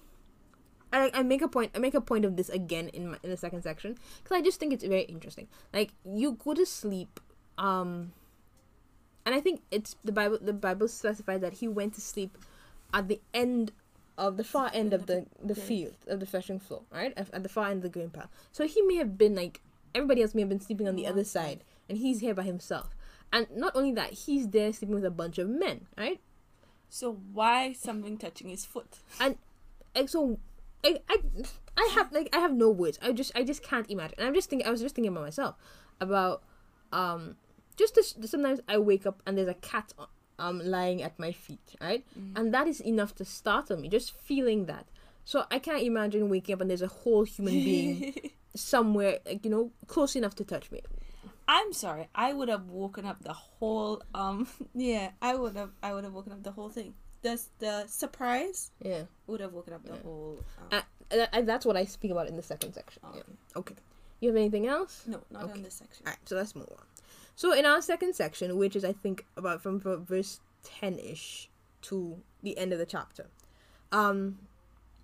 I, 1.02 1.20
I 1.20 1.22
make 1.22 1.42
a 1.42 1.48
point. 1.48 1.72
I 1.74 1.78
make 1.78 1.94
a 1.94 2.00
point 2.00 2.24
of 2.24 2.36
this 2.36 2.48
again 2.48 2.88
in 2.88 3.10
my, 3.10 3.18
in 3.22 3.30
the 3.30 3.36
second 3.36 3.62
section 3.62 3.96
because 4.22 4.36
I 4.36 4.42
just 4.42 4.58
think 4.60 4.72
it's 4.72 4.84
very 4.84 5.02
interesting. 5.02 5.48
Like 5.72 5.92
you 6.04 6.32
go 6.32 6.54
to 6.54 6.66
sleep, 6.66 7.20
um, 7.58 8.12
and 9.24 9.34
I 9.34 9.40
think 9.40 9.62
it's 9.70 9.96
the 10.04 10.12
Bible. 10.12 10.38
The 10.40 10.52
Bible 10.52 10.88
specifies 10.88 11.40
that 11.40 11.54
he 11.54 11.68
went 11.68 11.94
to 11.94 12.00
sleep 12.00 12.36
at 12.92 13.08
the 13.08 13.20
end 13.34 13.72
of 14.18 14.36
the 14.36 14.44
far 14.44 14.70
end 14.72 14.92
of 14.92 15.06
the 15.06 15.26
the 15.42 15.54
field 15.54 15.96
of 16.06 16.20
the 16.20 16.26
threshing 16.26 16.58
floor, 16.58 16.82
right? 16.90 17.12
At, 17.16 17.32
at 17.34 17.42
the 17.42 17.48
far 17.48 17.66
end 17.66 17.78
of 17.78 17.82
the 17.82 17.88
grain 17.88 18.10
pile. 18.10 18.30
So 18.52 18.66
he 18.66 18.82
may 18.82 18.96
have 18.96 19.18
been 19.18 19.34
like 19.34 19.60
everybody 19.94 20.22
else 20.22 20.34
may 20.34 20.42
have 20.42 20.48
been 20.48 20.60
sleeping 20.60 20.88
on 20.88 20.96
the 20.96 21.06
other 21.06 21.24
side. 21.24 21.60
side, 21.60 21.64
and 21.88 21.98
he's 21.98 22.20
here 22.20 22.34
by 22.34 22.42
himself. 22.42 22.94
And 23.32 23.48
not 23.54 23.74
only 23.74 23.92
that, 23.92 24.12
he's 24.12 24.48
there 24.48 24.72
sleeping 24.72 24.94
with 24.94 25.04
a 25.04 25.10
bunch 25.10 25.38
of 25.38 25.48
men, 25.48 25.86
right? 25.98 26.20
So 26.88 27.18
why 27.32 27.72
something 27.72 28.16
touching 28.16 28.48
his 28.48 28.64
foot? 28.64 28.98
and 29.94 30.08
so 30.08 30.38
I, 30.86 31.00
I 31.08 31.16
I 31.76 31.90
have 31.94 32.12
like 32.12 32.34
I 32.34 32.38
have 32.38 32.54
no 32.54 32.70
words. 32.70 32.98
I 33.02 33.12
just 33.12 33.32
I 33.34 33.42
just 33.42 33.62
can't 33.62 33.90
imagine. 33.90 34.14
And 34.18 34.26
I'm 34.28 34.34
just 34.34 34.48
thinking 34.48 34.66
I 34.66 34.70
was 34.70 34.80
just 34.80 34.94
thinking 34.94 35.12
about 35.12 35.24
myself 35.24 35.56
about 36.00 36.42
um 36.92 37.36
just 37.76 37.94
this, 37.94 38.14
sometimes 38.24 38.60
I 38.68 38.78
wake 38.78 39.04
up 39.04 39.22
and 39.26 39.36
there's 39.36 39.48
a 39.48 39.54
cat 39.54 39.92
um 40.38 40.60
lying 40.64 41.02
at 41.02 41.18
my 41.18 41.32
feet, 41.32 41.74
right? 41.80 42.04
And 42.36 42.54
that 42.54 42.66
is 42.68 42.80
enough 42.80 43.14
to 43.16 43.24
startle 43.24 43.76
me. 43.78 43.88
Just 43.88 44.12
feeling 44.16 44.66
that. 44.66 44.86
So 45.24 45.44
I 45.50 45.58
can't 45.58 45.82
imagine 45.82 46.28
waking 46.28 46.54
up 46.54 46.60
and 46.60 46.70
there's 46.70 46.82
a 46.82 46.86
whole 46.88 47.24
human 47.24 47.64
being 47.64 48.14
somewhere 48.54 49.18
like 49.26 49.44
you 49.44 49.50
know 49.50 49.72
close 49.88 50.14
enough 50.16 50.34
to 50.36 50.44
touch 50.44 50.70
me. 50.70 50.82
I'm 51.48 51.72
sorry. 51.72 52.08
I 52.14 52.32
would 52.32 52.48
have 52.48 52.68
woken 52.68 53.04
up 53.04 53.22
the 53.22 53.32
whole 53.32 54.02
um 54.14 54.46
yeah, 54.74 55.10
I 55.20 55.34
would 55.34 55.56
have 55.56 55.70
I 55.82 55.92
would 55.94 56.04
have 56.04 56.12
woken 56.12 56.32
up 56.32 56.42
the 56.44 56.52
whole 56.52 56.70
thing. 56.70 56.94
The 57.22 57.40
the 57.58 57.86
surprise 57.86 58.70
Yeah. 58.80 59.04
would 59.26 59.40
have 59.40 59.52
woken 59.52 59.72
up 59.74 59.82
the 59.84 59.94
Yeah. 59.94 60.02
whole. 60.02 60.38
Um, 60.72 60.82
and 61.10 61.28
and 61.32 61.48
that's 61.48 61.64
what 61.66 61.76
I 61.76 61.84
speak 61.84 62.10
about 62.10 62.28
in 62.28 62.36
the 62.36 62.42
second 62.42 62.72
section. 62.74 63.02
Oh, 63.04 63.12
Yeah. 63.14 63.22
okay. 63.56 63.74
You 64.20 64.28
have 64.30 64.36
anything 64.36 64.66
else? 64.66 65.04
no, 65.06 65.20
not 65.30 65.44
okay. 65.44 65.52
on 65.52 65.62
this 65.62 65.74
section. 65.74 66.06
Alright, 66.06 66.18
so 66.28 66.36
let's 66.36 66.54
move 66.54 66.68
on. 66.70 66.84
So 67.34 67.52
in 67.52 67.66
our 67.66 67.82
second 67.82 68.14
section, 68.14 68.56
which 68.56 68.74
is 68.74 68.84
I 68.84 68.92
think 68.92 69.26
about 69.36 69.60
from, 69.60 69.78
verse 69.80 70.40
ten 70.62 70.98
ish 70.98 71.50
to 71.82 72.22
the 72.42 72.56
end 72.56 72.72
of 72.72 72.78
the 72.78 72.86
chapter, 72.86 73.26
um, 73.92 74.38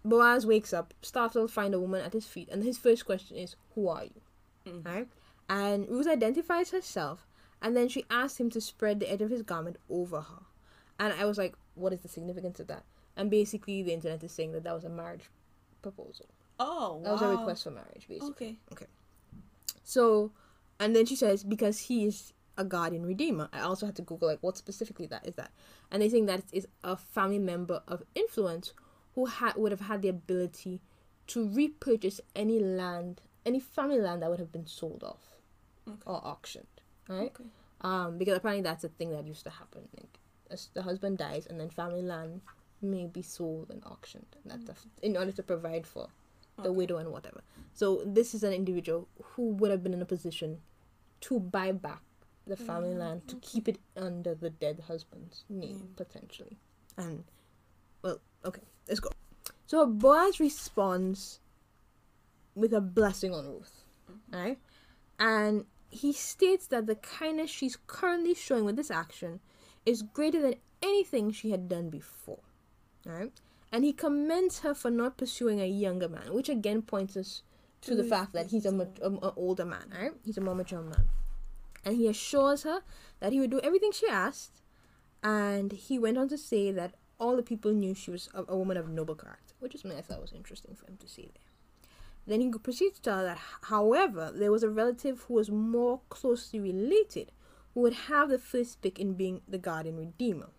Boaz 0.04 0.44
wakes 0.46 0.72
up, 0.72 0.94
startled, 1.02 1.50
find 1.52 1.74
a 1.74 1.78
woman 1.80 2.00
at 2.00 2.12
his 2.12 2.26
feet, 2.26 2.48
and 2.50 2.64
his 2.64 2.76
first 2.78 3.04
question 3.06 3.36
is, 3.36 3.54
"Who 3.74 3.86
are 3.88 4.04
you?" 4.04 4.20
Mhm. 4.66 4.84
Right? 4.84 5.08
And 5.48 5.88
Ruth 5.88 6.06
identifies 6.08 6.70
herself, 6.70 7.26
and 7.60 7.76
then 7.76 7.88
she 7.88 8.04
asks 8.10 8.40
him 8.40 8.50
to 8.50 8.60
spread 8.60 8.98
the 8.98 9.10
edge 9.10 9.22
of 9.22 9.30
his 9.30 9.42
garment 9.42 9.76
over 9.88 10.22
her. 10.22 10.42
And 10.98 11.12
I 11.12 11.24
was 11.26 11.36
like, 11.38 11.54
"What 11.74 11.92
is 11.92 12.00
the 12.00 12.08
significance 12.08 12.60
of 12.60 12.66
that?" 12.68 12.84
And 13.16 13.30
basically, 13.30 13.82
the 13.82 13.92
internet 13.92 14.22
is 14.24 14.32
saying 14.32 14.52
that 14.52 14.64
that 14.64 14.74
was 14.74 14.84
a 14.84 14.88
marriage 14.88 15.30
proposal. 15.82 16.26
Oh, 16.58 16.96
wow. 16.96 17.02
That 17.02 17.12
was 17.12 17.22
a 17.22 17.28
request 17.28 17.64
for 17.64 17.70
marriage, 17.70 18.06
basically. 18.08 18.30
Okay. 18.30 18.56
Okay. 18.72 18.86
So, 19.84 20.32
and 20.78 20.94
then 20.94 21.06
she 21.06 21.16
says 21.16 21.44
because 21.44 21.80
he 21.80 22.06
is 22.06 22.32
a 22.56 22.64
guardian 22.64 23.04
redeemer. 23.06 23.48
I 23.52 23.60
also 23.60 23.86
had 23.86 23.96
to 23.96 24.02
Google 24.02 24.28
like 24.28 24.38
what 24.42 24.56
specifically 24.56 25.06
that 25.06 25.26
is 25.26 25.34
that, 25.36 25.50
and 25.90 26.02
they 26.02 26.08
think 26.08 26.26
that 26.26 26.40
it 26.40 26.44
is 26.52 26.68
a 26.84 26.96
family 26.96 27.38
member 27.38 27.82
of 27.88 28.02
influence 28.14 28.72
who 29.14 29.26
had 29.26 29.56
would 29.56 29.72
have 29.72 29.80
had 29.82 30.02
the 30.02 30.08
ability 30.08 30.80
to 31.28 31.48
repurchase 31.48 32.20
any 32.34 32.58
land, 32.60 33.20
any 33.46 33.60
family 33.60 33.98
land 34.00 34.22
that 34.22 34.30
would 34.30 34.38
have 34.38 34.52
been 34.52 34.66
sold 34.66 35.02
off 35.02 35.36
Okay. 35.88 35.96
or 36.06 36.24
auctioned, 36.26 36.66
right? 37.08 37.32
Okay. 37.34 37.44
Um, 37.80 38.18
because 38.18 38.36
apparently 38.36 38.62
that's 38.62 38.84
a 38.84 38.88
thing 38.88 39.10
that 39.10 39.26
used 39.26 39.44
to 39.44 39.50
happen. 39.50 39.88
As 39.96 40.11
the 40.74 40.82
husband 40.82 41.18
dies, 41.18 41.46
and 41.46 41.58
then 41.60 41.70
family 41.70 42.02
land 42.02 42.40
may 42.80 43.06
be 43.06 43.22
sold 43.22 43.70
and 43.70 43.82
auctioned. 43.84 44.26
And 44.42 44.66
that's 44.66 44.84
a, 44.84 45.06
in 45.06 45.16
order 45.16 45.32
to 45.32 45.42
provide 45.42 45.86
for 45.86 46.08
the 46.62 46.70
Okay. 46.70 46.76
widow 46.76 46.98
and 46.98 47.10
whatever. 47.10 47.42
So 47.72 48.02
this 48.04 48.34
is 48.34 48.42
an 48.42 48.52
individual 48.52 49.08
who 49.22 49.48
would 49.50 49.70
have 49.70 49.82
been 49.82 49.94
in 49.94 50.02
a 50.02 50.06
position 50.06 50.60
to 51.22 51.40
buy 51.40 51.72
back 51.72 52.02
the 52.46 52.56
family 52.56 52.94
Mm, 52.94 52.98
land 52.98 53.28
to 53.28 53.36
keep 53.36 53.68
it 53.68 53.78
under 53.96 54.34
the 54.34 54.50
dead 54.50 54.80
husband's 54.88 55.44
name 55.48 55.68
Name. 55.70 55.88
potentially. 55.96 56.58
And 56.96 57.24
well, 58.02 58.20
okay, 58.44 58.62
let's 58.88 59.00
go. 59.00 59.10
So 59.66 59.86
Boaz 59.86 60.40
responds 60.40 61.40
with 62.54 62.72
a 62.74 62.80
blessing 62.80 63.32
on 63.32 63.46
Ruth, 63.46 63.84
Mm-hmm. 64.10 64.36
right? 64.36 64.58
And 65.18 65.66
he 65.88 66.12
states 66.12 66.66
that 66.68 66.86
the 66.86 66.96
kindness 66.96 67.50
she's 67.50 67.78
currently 67.86 68.34
showing 68.34 68.64
with 68.64 68.76
this 68.76 68.90
action 68.90 69.40
is 69.84 70.02
greater 70.02 70.40
than 70.40 70.56
anything 70.82 71.30
she 71.30 71.50
had 71.50 71.68
done 71.68 71.90
before, 71.90 72.40
right? 73.04 73.32
And 73.70 73.84
he 73.84 73.92
commends 73.92 74.60
her 74.60 74.74
for 74.74 74.90
not 74.90 75.16
pursuing 75.16 75.60
a 75.60 75.66
younger 75.66 76.08
man, 76.08 76.32
which 76.34 76.48
again 76.48 76.82
points 76.82 77.16
us 77.16 77.42
to 77.82 77.90
To 77.90 77.96
the 77.96 78.04
fact 78.04 78.32
that 78.34 78.48
he's 78.48 78.66
a, 78.66 78.72
mat- 78.72 78.98
a, 79.02 79.08
a 79.08 79.32
older 79.34 79.64
man, 79.64 79.92
right? 79.92 80.12
He's 80.24 80.38
a 80.38 80.40
more 80.40 80.54
mature 80.54 80.82
man. 80.82 81.08
And 81.84 81.96
he 81.96 82.06
assures 82.06 82.62
her 82.62 82.82
that 83.18 83.32
he 83.32 83.40
would 83.40 83.50
do 83.50 83.60
everything 83.60 83.90
she 83.92 84.06
asked. 84.08 84.62
And 85.22 85.72
he 85.72 85.98
went 85.98 86.18
on 86.18 86.28
to 86.28 86.38
say 86.38 86.70
that 86.70 86.94
all 87.18 87.36
the 87.36 87.42
people 87.42 87.72
knew 87.72 87.94
she 87.94 88.10
was 88.10 88.28
a, 88.34 88.44
a 88.48 88.56
woman 88.56 88.76
of 88.76 88.88
noble 88.88 89.14
character, 89.14 89.54
which 89.58 89.74
is 89.74 89.80
something 89.80 89.98
I 89.98 90.02
thought 90.02 90.20
was 90.20 90.32
interesting 90.32 90.74
for 90.74 90.86
him 90.86 90.96
to 90.98 91.08
say 91.08 91.22
there. 91.22 91.50
Then 92.26 92.40
he 92.40 92.50
proceeds 92.50 92.96
to 92.96 93.02
tell 93.02 93.18
her 93.18 93.24
that, 93.24 93.38
however, 93.62 94.30
there 94.32 94.52
was 94.52 94.62
a 94.62 94.70
relative 94.70 95.22
who 95.22 95.34
was 95.34 95.50
more 95.50 96.00
closely 96.08 96.60
related 96.60 97.32
who 97.74 97.80
would 97.80 97.94
have 97.94 98.28
the 98.28 98.38
first 98.38 98.82
pick 98.82 98.98
in 98.98 99.14
being 99.14 99.40
the 99.48 99.58
guardian 99.58 99.96
redeemer. 99.96 100.50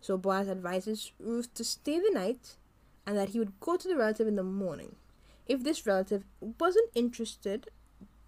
So 0.00 0.16
Boaz 0.16 0.48
advises 0.48 1.12
Ruth 1.18 1.52
to 1.54 1.64
stay 1.64 1.98
the 1.98 2.10
night 2.12 2.56
and 3.06 3.16
that 3.16 3.30
he 3.30 3.38
would 3.38 3.58
go 3.60 3.76
to 3.76 3.88
the 3.88 3.96
relative 3.96 4.26
in 4.26 4.36
the 4.36 4.42
morning. 4.42 4.96
If 5.46 5.62
this 5.62 5.86
relative 5.86 6.24
wasn't 6.58 6.90
interested, 6.94 7.68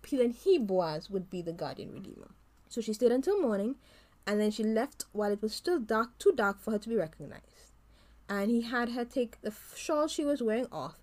he- 0.06 0.16
then 0.16 0.30
he, 0.30 0.58
Boaz, 0.58 1.08
would 1.10 1.30
be 1.30 1.42
the 1.42 1.52
guardian 1.52 1.92
redeemer. 1.92 2.30
So 2.68 2.80
she 2.80 2.92
stayed 2.92 3.12
until 3.12 3.40
morning 3.40 3.76
and 4.26 4.40
then 4.40 4.50
she 4.50 4.62
left 4.64 5.04
while 5.12 5.32
it 5.32 5.42
was 5.42 5.54
still 5.54 5.78
dark, 5.78 6.18
too 6.18 6.32
dark 6.32 6.60
for 6.60 6.72
her 6.72 6.78
to 6.78 6.88
be 6.88 6.96
recognized. 6.96 7.72
And 8.28 8.50
he 8.50 8.62
had 8.62 8.90
her 8.90 9.04
take 9.04 9.40
the 9.42 9.52
shawl 9.74 10.08
she 10.08 10.24
was 10.24 10.42
wearing 10.42 10.68
off 10.70 10.96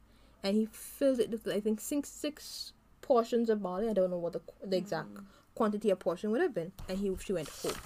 and 0.44 0.56
he 0.56 0.66
filled 0.72 1.20
it 1.20 1.30
with, 1.32 1.48
I 1.48 1.60
think, 1.60 1.80
six, 1.80 2.10
six 2.10 2.74
portions 3.02 3.50
of 3.50 3.62
barley. 3.62 3.90
I 3.90 3.94
don't 3.94 4.10
know 4.10 4.18
what 4.18 4.34
the, 4.34 4.42
the 4.64 4.78
exact 4.78 5.14
mm. 5.14 5.24
Quantity 5.60 5.90
of 5.90 6.00
portion 6.00 6.32
would 6.32 6.42
have 6.42 6.54
been. 6.54 6.72
And 6.88 6.98
he 6.98 7.08
she 7.26 7.34
went 7.34 7.50
home. 7.50 7.80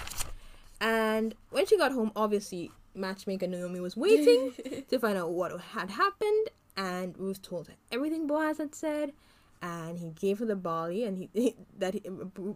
And 0.80 1.34
when 1.50 1.66
she 1.66 1.76
got 1.84 1.92
home, 1.92 2.12
obviously, 2.16 2.72
matchmaker 2.94 3.48
Naomi 3.48 3.80
was 3.80 3.98
waiting 3.98 4.54
to 4.90 5.00
find 5.00 5.18
out 5.18 5.32
what 5.32 5.60
had 5.60 5.90
happened. 5.90 6.46
And 6.78 7.18
Ruth 7.18 7.42
told 7.42 7.68
her 7.70 7.74
everything 7.92 8.28
Boaz 8.28 8.60
had 8.60 8.76
said. 8.76 9.14
And 9.64 9.98
he 9.98 10.10
gave 10.10 10.40
her 10.40 10.46
the 10.46 10.58
barley 10.58 11.06
and 11.06 11.18
he 11.18 11.56
that 11.80 11.94
he, 11.96 12.02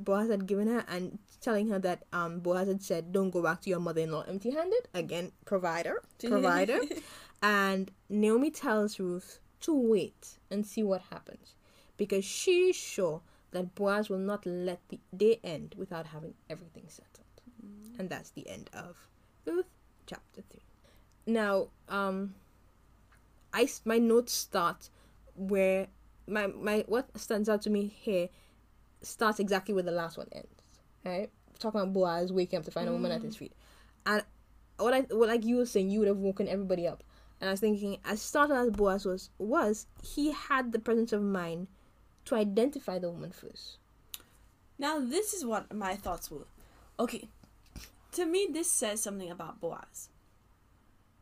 Boaz 0.08 0.30
had 0.30 0.46
given 0.46 0.68
her, 0.68 0.84
and 0.90 1.18
telling 1.40 1.70
her 1.70 1.80
that 1.80 2.04
um 2.12 2.40
Boaz 2.46 2.68
had 2.68 2.84
said, 2.84 3.14
"Don't 3.14 3.32
go 3.38 3.42
back 3.42 3.62
to 3.62 3.70
your 3.70 3.80
mother-in-law 3.80 4.24
empty-handed." 4.34 4.84
Again, 4.94 5.32
provider, 5.46 5.96
provider. 6.34 6.80
and 7.42 7.92
Naomi 8.10 8.52
tells 8.52 9.00
Ruth 9.00 9.40
to 9.62 9.74
wait 9.94 10.38
and 10.52 10.66
see 10.66 10.84
what 10.84 11.02
happens, 11.14 11.56
because 11.96 12.26
she's 12.26 12.76
sure 12.76 13.22
that 13.52 13.76
Boaz 13.76 14.10
will 14.10 14.18
not 14.18 14.46
let 14.46 14.80
the 14.90 15.00
day 15.16 15.40
end 15.44 15.76
without 15.78 16.08
having 16.08 16.34
everything 16.50 16.86
settled. 16.88 17.26
And 18.00 18.10
that's 18.10 18.30
the 18.32 18.48
end 18.48 18.70
of 18.74 18.96
Ruth 19.46 19.66
chapter 20.06 20.42
3. 20.42 20.62
Now, 21.26 21.68
um 21.90 22.36
I, 23.54 23.68
my 23.86 23.98
notes 23.98 24.34
start 24.34 24.90
where 25.36 25.88
my 26.28 26.48
my 26.48 26.84
what 26.88 27.10
stands 27.18 27.50
out 27.50 27.62
to 27.64 27.70
me 27.70 27.88
here 27.88 28.30
starts 29.02 29.40
exactly 29.40 29.74
where 29.74 29.84
the 29.84 29.92
last 29.92 30.18
one 30.18 30.28
ends. 30.32 30.48
Right? 31.06 31.30
Talking 31.60 31.82
about 31.82 31.94
Boaz 31.94 32.32
waking 32.32 32.60
up 32.60 32.66
to 32.66 32.72
find 32.72 32.88
a 32.88 32.92
woman 32.92 33.12
at 33.12 33.22
his 33.22 33.36
feet. 33.36 33.54
And 34.06 34.24
what 34.78 34.94
I 34.94 35.02
what 35.02 35.30
like 35.30 35.46
you 35.46 35.58
were 35.58 35.66
saying, 35.66 35.90
you 35.90 36.00
would 36.00 36.08
have 36.08 36.18
woken 36.18 36.48
everybody 36.48 36.88
up. 36.88 37.04
And 37.40 37.50
I 37.50 37.52
was 37.52 37.60
thinking, 37.60 37.98
as 38.04 38.22
startled 38.22 38.60
as 38.60 38.72
Boaz 38.72 39.06
was 39.06 39.30
was, 39.38 39.88
he 40.04 40.32
had 40.32 40.72
the 40.72 40.80
presence 40.80 41.14
of 41.14 41.22
mind 41.22 41.68
to 42.28 42.36
identify 42.36 43.00
the 43.00 43.10
woman 43.10 43.32
first. 43.32 43.78
Now, 44.80 45.00
this 45.00 45.34
is 45.34 45.44
what 45.46 45.74
my 45.74 45.96
thoughts 45.96 46.30
were. 46.30 46.46
Okay, 47.00 47.28
to 48.14 48.26
me, 48.26 48.48
this 48.52 48.70
says 48.70 49.02
something 49.02 49.30
about 49.32 49.60
Boaz. 49.60 50.10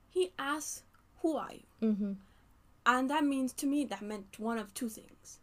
He 0.09 0.31
asks, 0.38 0.83
Who 1.21 1.35
are 1.38 1.51
you? 1.53 1.63
Mm-hmm. 1.89 2.12
And 2.85 3.09
that 3.09 3.24
means, 3.24 3.51
to 3.53 3.65
me, 3.65 3.85
that 3.85 4.01
meant 4.01 4.38
one 4.39 4.57
of 4.57 4.74
two 4.74 4.89
things. 4.89 5.39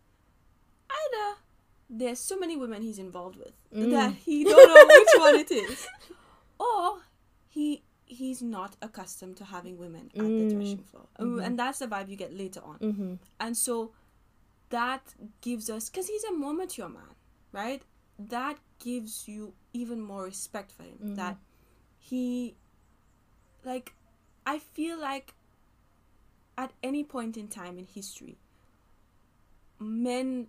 Either 0.90 1.36
there's 1.90 2.18
so 2.20 2.38
many 2.38 2.56
women 2.56 2.82
he's 2.82 2.98
involved 2.98 3.36
with 3.36 3.52
Mm. 3.74 3.90
that 3.90 4.12
he 4.14 4.44
don't 4.44 4.68
know 4.68 4.86
which 4.86 5.08
one 5.16 5.34
it 5.36 5.50
is, 5.50 5.86
or 6.60 6.98
he 7.48 7.82
he's 8.04 8.42
not 8.42 8.76
accustomed 8.82 9.36
to 9.38 9.44
having 9.44 9.78
women 9.78 10.10
at 10.14 10.20
the 10.22 10.28
Mm. 10.28 10.50
threshing 10.50 10.84
floor. 10.84 11.06
Mhm. 11.18 11.42
And 11.46 11.58
that's 11.58 11.78
the 11.78 11.86
vibe 11.86 12.10
you 12.10 12.16
get 12.16 12.34
later 12.36 12.60
on. 12.62 12.78
Mm-hmm. 12.78 13.14
And 13.40 13.56
so 13.56 13.92
that 14.72 15.14
gives 15.40 15.68
us, 15.70 15.88
because 15.88 16.08
he's 16.08 16.24
a 16.24 16.32
more 16.32 16.54
mature 16.54 16.88
man, 16.88 17.14
right? 17.52 17.82
That 18.18 18.58
gives 18.78 19.28
you 19.28 19.54
even 19.72 20.00
more 20.00 20.24
respect 20.24 20.72
for 20.72 20.82
him. 20.84 20.98
Mhm. 21.02 21.16
That 21.16 21.36
he, 21.98 22.56
like, 23.64 23.94
I 24.46 24.58
feel 24.58 24.98
like 24.98 25.34
at 26.56 26.72
any 26.82 27.04
point 27.04 27.36
in 27.36 27.48
time 27.48 27.78
in 27.78 27.86
history, 27.86 28.38
men 29.78 30.48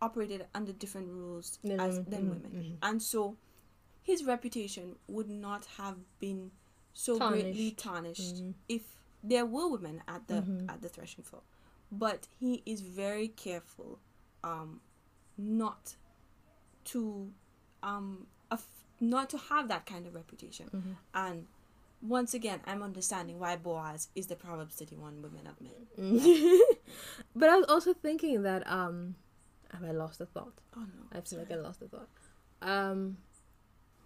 operated 0.00 0.46
under 0.54 0.72
different 0.72 1.08
rules 1.08 1.58
Than 1.64 1.80
as, 1.80 1.96
women. 1.96 2.10
than 2.10 2.22
Mhm, 2.22 2.28
women. 2.30 2.52
mhm. 2.52 2.78
And 2.88 3.02
so 3.02 3.36
his 4.02 4.24
reputation 4.24 4.96
would 5.08 5.28
not 5.30 5.64
have 5.78 5.96
been 6.18 6.50
so 6.92 7.18
greatly 7.18 7.70
tarnished 7.70 8.36
Mhm. 8.42 8.54
if 8.68 8.96
there 9.22 9.46
were 9.46 9.68
women 9.68 10.02
at 10.06 10.26
the 10.28 10.42
Mhm. 10.42 10.68
at 10.68 10.82
the 10.82 10.88
threshing 10.88 11.24
floor 11.24 11.42
but 11.92 12.26
he 12.40 12.62
is 12.66 12.80
very 12.80 13.28
careful 13.28 13.98
um 14.42 14.80
not 15.38 15.94
to 16.84 17.30
um 17.82 18.26
af- 18.50 18.84
not 19.00 19.28
to 19.30 19.38
have 19.38 19.68
that 19.68 19.84
kind 19.86 20.06
of 20.06 20.14
reputation 20.14 20.68
Mhm. 20.72 20.96
and 21.14 21.46
once 22.00 22.34
again 22.34 22.60
i'm 22.66 22.82
understanding 22.82 23.38
why 23.38 23.54
boaz 23.56 24.08
is 24.16 24.26
the 24.26 24.34
proverbs 24.36 24.74
31 24.74 25.22
women 25.22 25.46
of 25.46 25.60
men 25.60 25.86
but 27.36 27.48
I 27.48 27.56
was 27.56 27.66
also 27.68 27.92
thinking 27.94 28.42
that 28.42 28.66
um 28.66 29.14
have 29.70 29.84
I 29.84 29.92
lost 29.92 30.20
a 30.20 30.26
thought? 30.26 30.60
oh 30.76 30.80
no 30.80 31.04
I 31.12 31.20
feel 31.20 31.38
like 31.38 31.50
I 31.52 31.56
lost 31.56 31.80
a 31.82 31.86
thought. 31.88 32.08
Um 32.60 33.18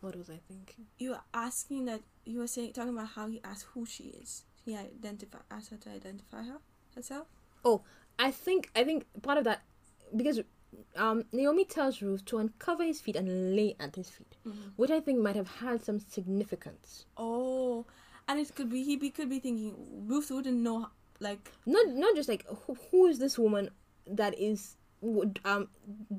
what 0.01 0.15
was 0.15 0.29
I 0.31 0.39
thinking? 0.49 0.87
you 0.99 1.11
were 1.11 1.23
asking 1.33 1.87
that 1.87 2.03
you 2.25 2.39
were 2.41 2.47
saying 2.47 2.73
talking 2.75 2.93
about 2.93 3.09
how 3.09 3.29
he 3.29 3.41
asked 3.43 3.67
who 3.75 3.87
she 3.87 4.05
is 4.23 4.45
he 4.65 4.77
identify 4.77 5.39
asked 5.51 5.71
her 5.71 5.77
to 5.79 5.91
identify 5.91 6.43
her 6.43 6.59
herself 6.95 7.27
I 8.19 8.31
think 8.31 8.71
I 8.75 8.85
think 8.85 9.05
part 9.23 9.39
of 9.39 9.45
that 9.45 9.61
because 10.15 10.41
um 10.97 11.25
Naomi 11.33 11.65
tells 11.65 12.01
Ruth 12.03 12.25
to 12.27 12.39
uncover 12.39 12.85
his 12.85 13.01
feet 13.01 13.17
and 13.17 13.29
lay 13.57 13.77
at 13.81 13.97
his 13.97 14.09
feet, 14.11 14.37
which 14.77 14.91
I 14.91 15.01
think 15.01 15.19
might 15.21 15.37
have 15.37 15.49
had 15.61 15.83
some 15.85 15.99
significance. 16.01 17.07
Oh, 17.17 17.85
and 18.29 18.39
it 18.41 18.55
could 18.55 18.71
be 18.71 18.83
he 18.83 18.97
be, 18.97 19.11
could 19.11 19.29
be 19.29 19.39
thinking 19.41 19.75
Ruth 20.09 20.31
wouldn't 20.31 20.57
know 20.69 20.89
like 21.21 21.51
not 21.67 21.87
not 21.89 22.15
just 22.17 22.29
like 22.29 22.45
who, 22.47 22.77
who 22.91 23.07
is 23.07 23.19
this 23.19 23.39
woman 23.39 23.71
that 24.07 24.39
is 24.39 24.77
um 25.45 25.69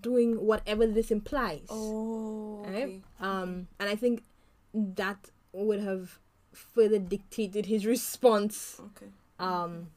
doing 0.01 0.35
whatever 0.49 0.85
this 0.87 1.11
implies. 1.11 1.67
oh 1.69 2.63
right? 2.65 2.83
okay. 2.85 3.01
Um, 3.19 3.67
and 3.79 3.89
I 3.89 3.95
think 3.95 4.23
that 4.73 5.17
would 5.53 5.79
have 5.81 6.19
further 6.53 6.99
dictated 6.99 7.65
his 7.65 7.85
response. 7.85 8.79
okay 8.79 9.09
Um, 9.39 9.87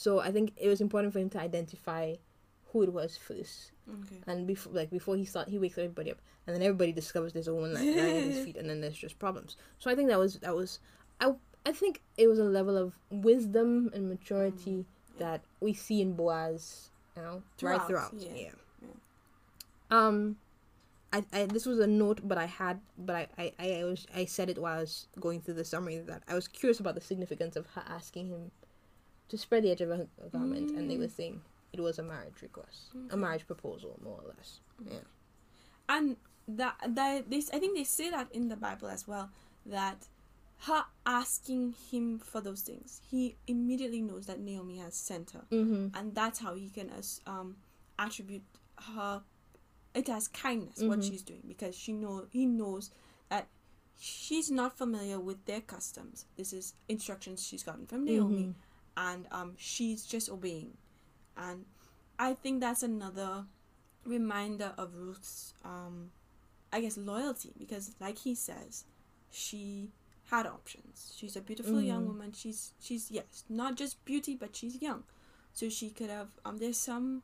so 0.00 0.18
I 0.18 0.30
think 0.32 0.52
it 0.56 0.66
was 0.66 0.80
important 0.80 1.12
for 1.12 1.18
him 1.18 1.28
to 1.30 1.38
identify 1.38 2.14
who 2.72 2.82
it 2.82 2.90
was 2.90 3.18
first, 3.18 3.72
okay 3.86 4.16
and 4.26 4.46
before 4.46 4.72
like 4.72 4.90
before 4.90 5.14
he 5.14 5.26
start 5.26 5.46
he 5.50 5.58
wakes 5.58 5.76
everybody 5.76 6.10
up, 6.10 6.16
and 6.46 6.56
then 6.56 6.62
everybody 6.62 6.90
discovers 6.90 7.34
there's 7.34 7.48
a 7.48 7.54
woman 7.54 7.74
like 7.74 7.84
lying 7.84 8.16
at 8.16 8.24
his 8.24 8.44
feet, 8.46 8.56
and 8.56 8.66
then 8.70 8.80
there's 8.80 8.96
just 8.96 9.18
problems. 9.18 9.58
So 9.78 9.90
I 9.90 9.94
think 9.94 10.08
that 10.08 10.18
was 10.18 10.38
that 10.38 10.56
was 10.56 10.80
I 11.20 11.34
I 11.66 11.72
think 11.72 12.00
it 12.16 12.28
was 12.28 12.38
a 12.38 12.44
level 12.44 12.78
of 12.78 12.94
wisdom 13.10 13.90
and 13.92 14.08
maturity 14.08 14.86
that 15.18 15.42
we 15.60 15.74
see 15.74 16.00
in 16.00 16.14
Boaz, 16.14 16.88
you 17.14 17.20
know, 17.22 17.34
right 17.34 17.42
Throughout, 17.58 17.86
throughout. 17.86 18.14
yeah, 18.16 18.30
yeah. 18.34 18.48
yeah. 18.80 18.88
Um, 19.90 20.36
I, 21.12 21.22
I 21.30 21.44
this 21.44 21.66
was 21.66 21.78
a 21.78 21.86
note, 21.86 22.20
but 22.24 22.38
I 22.38 22.46
had, 22.46 22.80
but 22.96 23.28
I, 23.36 23.52
I, 23.58 23.80
I 23.80 23.84
was 23.84 24.06
I 24.16 24.24
said 24.24 24.48
it 24.48 24.56
while 24.56 24.78
I 24.78 24.80
was 24.80 25.08
going 25.20 25.42
through 25.42 25.54
the 25.60 25.64
summary 25.64 25.98
that 25.98 26.22
I 26.26 26.34
was 26.34 26.48
curious 26.48 26.80
about 26.80 26.94
the 26.94 27.02
significance 27.02 27.54
of 27.54 27.66
her 27.74 27.82
asking 27.86 28.28
him 28.28 28.50
to 29.30 29.38
spread 29.38 29.62
the 29.64 29.70
edge 29.70 29.80
of 29.80 29.88
her 29.90 30.06
garment, 30.32 30.70
and 30.76 30.90
they 30.90 30.96
were 30.98 31.08
saying 31.08 31.40
it 31.72 31.80
was 31.80 31.98
a 31.98 32.02
marriage 32.02 32.42
request, 32.42 32.90
a 33.10 33.16
marriage 33.16 33.46
proposal, 33.46 33.98
more 34.04 34.18
or 34.22 34.28
less. 34.36 34.60
Yeah. 34.84 34.98
and 35.88 36.16
that 36.48 36.76
that 36.88 37.30
this 37.30 37.50
I 37.52 37.58
think 37.58 37.76
they 37.76 37.84
say 37.84 38.10
that 38.10 38.28
in 38.32 38.48
the 38.48 38.56
Bible 38.56 38.88
as 38.88 39.06
well 39.06 39.30
that 39.66 40.08
her 40.66 40.84
asking 41.06 41.74
him 41.90 42.18
for 42.18 42.40
those 42.40 42.62
things 42.62 43.00
he 43.10 43.36
immediately 43.46 44.00
knows 44.02 44.26
that 44.26 44.40
Naomi 44.40 44.78
has 44.78 44.94
sent 44.94 45.30
her 45.32 45.44
Mm-hmm. 45.50 45.88
and 45.96 46.14
that's 46.14 46.38
how 46.40 46.54
he 46.54 46.68
can 46.70 46.90
as- 46.90 47.20
um 47.26 47.56
attribute 47.98 48.42
her 48.94 49.22
it 49.94 50.08
as 50.08 50.28
kindness 50.28 50.82
what 50.82 50.98
Mhm. 51.00 51.08
she's 51.08 51.22
doing 51.22 51.42
because 51.46 51.74
she 51.76 51.92
know 51.92 52.26
he 52.30 52.46
knows 52.46 52.90
that 53.28 53.46
she's 53.98 54.50
not 54.50 54.76
familiar 54.76 55.20
with 55.20 55.44
their 55.44 55.60
customs 55.60 56.24
this 56.36 56.52
is 56.52 56.74
instructions 56.88 57.46
she's 57.46 57.62
gotten 57.62 57.86
from 57.86 58.04
Naomi 58.04 58.44
Mhm. 58.44 58.54
And 59.06 59.26
um 59.32 59.50
she's 59.56 60.04
just 60.14 60.28
obeying. 60.36 60.72
And 61.36 61.64
i 62.18 62.34
think 62.34 62.60
that's 62.60 62.82
another 62.82 63.44
reminder 64.04 64.72
of 64.82 64.94
ruth's 64.94 65.54
um 65.64 66.10
i 66.72 66.80
guess 66.80 66.96
loyalty 66.98 67.52
because 67.58 67.94
like 68.00 68.18
he 68.18 68.34
says 68.34 68.84
she 69.30 69.90
had 70.30 70.46
options. 70.46 71.12
She's 71.16 71.34
a 71.34 71.40
beautiful 71.40 71.80
young 71.82 72.04
Mhm. 72.04 72.06
woman. 72.12 72.32
She's 72.32 72.60
she's 72.80 73.10
yes 73.10 73.44
not 73.48 73.72
just 73.76 74.04
beauty 74.04 74.34
but 74.42 74.54
she's 74.54 74.76
young. 74.80 75.02
So 75.52 75.68
she 75.68 75.90
could 75.90 76.10
have 76.10 76.28
um 76.44 76.58
there's 76.58 76.76
some 76.78 77.22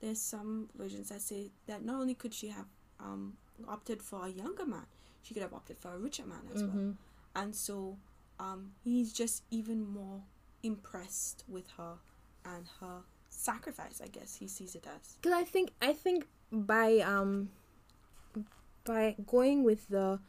there's 0.00 0.20
some 0.20 0.68
versions 0.82 1.08
that 1.08 1.22
say 1.22 1.50
that 1.66 1.84
not 1.84 1.96
only 2.00 2.14
could 2.14 2.34
she 2.34 2.48
have 2.58 2.66
um 3.00 3.22
opted 3.76 4.00
for 4.02 4.26
a 4.26 4.28
younger 4.42 4.66
man 4.66 4.86
she 5.22 5.34
could 5.34 5.42
have 5.42 5.54
opted 5.54 5.76
for 5.78 5.90
a 5.94 5.98
richer 5.98 6.26
man 6.26 6.44
as 6.54 6.62
well. 6.62 6.70
Mm-hmm. 6.70 6.92
and 7.40 7.54
so 7.56 7.96
um, 8.38 8.60
he's 8.84 9.12
just 9.12 9.42
even 9.50 9.80
more 9.98 10.20
impressed 10.66 11.44
with 11.48 11.68
her 11.76 11.94
and 12.44 12.64
her 12.80 12.98
sacrifice 13.28 14.00
i 14.02 14.08
guess 14.08 14.36
he 14.36 14.46
sees 14.48 14.74
it 14.74 14.86
as 14.96 15.16
Because 15.20 15.32
I 15.42 15.44
think 15.44 15.72
I 15.82 15.92
think 15.92 16.26
by 16.50 16.98
um 16.98 17.50
by 18.84 19.16
going 19.26 19.64
with 19.64 19.88
the 19.88 20.20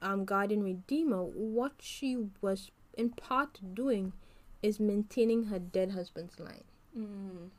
um 0.00 0.24
guardian 0.24 0.62
redeemer, 0.62 1.22
what 1.24 1.72
she 1.80 2.10
was 2.40 2.70
in 2.96 3.10
part 3.10 3.58
doing 3.74 4.12
is 4.62 4.78
maintaining 4.80 5.44
her 5.44 5.58
dead 5.58 5.90
husband's 5.92 6.38
line. 6.40 6.64
mm 6.96 7.50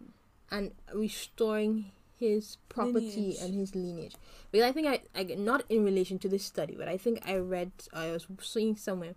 and 0.51 0.71
restoring 0.95 1.91
his 2.17 2.57
property 2.69 3.05
Lineage. 3.05 3.41
and 3.43 3.53
his 3.53 3.75
lineage. 3.75 4.15
Because 4.51 4.67
I 4.67 4.71
think 4.71 4.87
I, 4.87 5.01
I 5.15 5.23
not 5.37 5.63
in 5.69 5.85
relation 5.85 6.17
to 6.19 6.27
this 6.27 6.43
study, 6.43 6.75
but 6.75 6.87
I 6.87 6.97
think 6.97 7.21
I 7.33 7.35
read 7.37 7.71
I 7.93 8.09
was 8.11 8.25
seeing 8.41 8.75
somewhere 8.75 9.13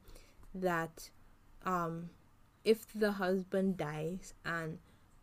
that 0.55 1.09
um 1.65 2.11
if 2.65 2.87
the 2.95 3.13
husband 3.13 3.77
dies 3.77 4.35
and 4.45 4.79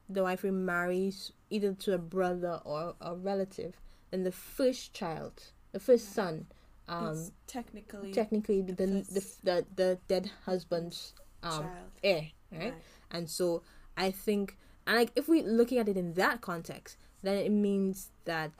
the 0.10 0.24
wife 0.24 0.44
remarries 0.44 1.32
either 1.50 1.74
to 1.74 1.94
a 1.94 1.98
brother 1.98 2.60
or 2.66 2.96
a 3.02 3.16
relative, 3.16 3.80
then 4.12 4.24
the 4.24 4.32
first 4.32 4.94
child, 4.94 5.44
the 5.72 5.80
first 5.80 6.14
son, 6.14 6.48
um 6.88 7.30
technically 7.46 8.12
technically 8.14 8.62
the 8.64 8.74
the, 8.74 8.86
the, 8.86 9.26
the, 9.44 9.66
the 9.76 10.00
dead 10.08 10.32
husband's 10.46 11.14
um 11.44 11.70
heir, 12.04 12.28
right? 12.52 12.74
And 13.12 13.30
so 13.30 13.62
I 13.96 14.12
think, 14.12 14.58
and 14.88 14.98
like 14.98 15.12
if 15.16 15.28
we're 15.28 15.44
looking 15.44 15.78
at 15.78 15.88
it 15.88 15.98
in 15.98 16.14
that 16.16 16.42
context, 16.42 16.98
then 17.22 17.38
it 17.38 17.52
means 17.52 18.10
that 18.26 18.52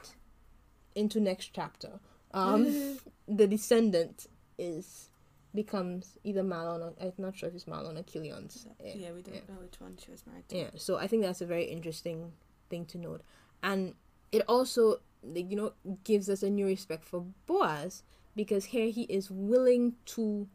into 0.94 1.20
next 1.20 1.50
chapter, 1.52 2.00
um, 2.32 2.98
the 3.28 3.46
descendant 3.46 4.26
is 4.58 5.09
becomes 5.54 6.16
either 6.24 6.42
Mahlon 6.42 6.80
or 6.82 6.92
I'm 7.00 7.12
not 7.18 7.36
sure 7.36 7.48
if 7.48 7.54
it's 7.54 7.64
Mahlon 7.64 7.98
or 7.98 8.02
Chilion's. 8.02 8.66
heir. 8.84 8.94
yeah 8.96 9.12
we 9.12 9.22
don't 9.22 9.34
yeah. 9.34 9.40
know 9.48 9.60
which 9.60 9.80
one 9.80 9.96
she 10.02 10.10
was 10.10 10.24
married 10.26 10.48
to 10.48 10.56
Yeah, 10.56 10.70
so 10.76 10.96
I 10.98 11.06
think 11.06 11.22
that's 11.22 11.40
a 11.40 11.46
very 11.46 11.64
interesting 11.64 12.32
thing 12.68 12.84
to 12.86 12.98
note, 12.98 13.22
and 13.62 13.94
it 14.32 14.42
also 14.48 15.00
like, 15.22 15.50
you 15.50 15.56
know 15.56 15.72
gives 16.04 16.30
us 16.30 16.42
a 16.42 16.50
new 16.50 16.66
respect 16.66 17.04
for 17.04 17.24
Boaz 17.46 18.02
because 18.36 18.66
here 18.66 18.86
he 18.90 19.02
is 19.02 19.30
willing 19.30 19.94
to, 20.06 20.48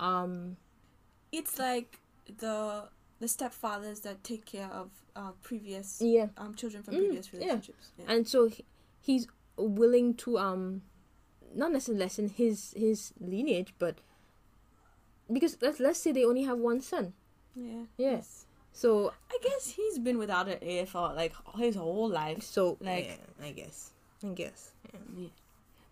um, 0.00 0.56
it's 1.32 1.58
like 1.58 1.98
the 2.38 2.88
the 3.20 3.26
stepfathers 3.26 4.02
that 4.02 4.24
take 4.24 4.44
care 4.46 4.68
of 4.72 4.90
uh, 5.14 5.30
previous 5.42 6.00
yeah, 6.00 6.26
um 6.36 6.54
children 6.54 6.82
from 6.82 6.94
Mm, 6.94 6.98
previous 7.06 7.28
yeah. 7.32 7.38
relationships 7.38 7.92
yeah. 7.98 8.04
and 8.08 8.26
so 8.26 8.48
he, 8.48 8.64
he's 9.00 9.26
willing 9.56 10.14
to 10.14 10.38
um 10.38 10.82
not 11.54 11.72
necessarily 11.72 12.00
lessen 12.04 12.28
his 12.30 12.72
his 12.76 13.12
lineage 13.20 13.74
but 13.78 13.98
because 15.32 15.56
let's 15.60 15.80
let's 15.80 15.98
say 16.00 16.12
they 16.12 16.24
only 16.24 16.42
have 16.42 16.58
one 16.58 16.80
son 16.80 17.12
yeah 17.54 17.82
Yes. 17.96 18.46
so 18.72 19.12
i 19.30 19.38
guess 19.42 19.70
he's 19.76 19.98
been 19.98 20.18
without 20.18 20.48
an 20.48 20.58
heir 20.62 20.86
for 20.86 21.12
like 21.14 21.34
his 21.56 21.74
whole 21.76 22.08
life 22.08 22.42
so 22.42 22.76
Like- 22.80 23.18
yeah, 23.40 23.46
i 23.46 23.50
guess 23.52 23.90
i 24.24 24.28
guess 24.28 24.70
yeah. 24.92 25.00
Yeah. 25.16 25.28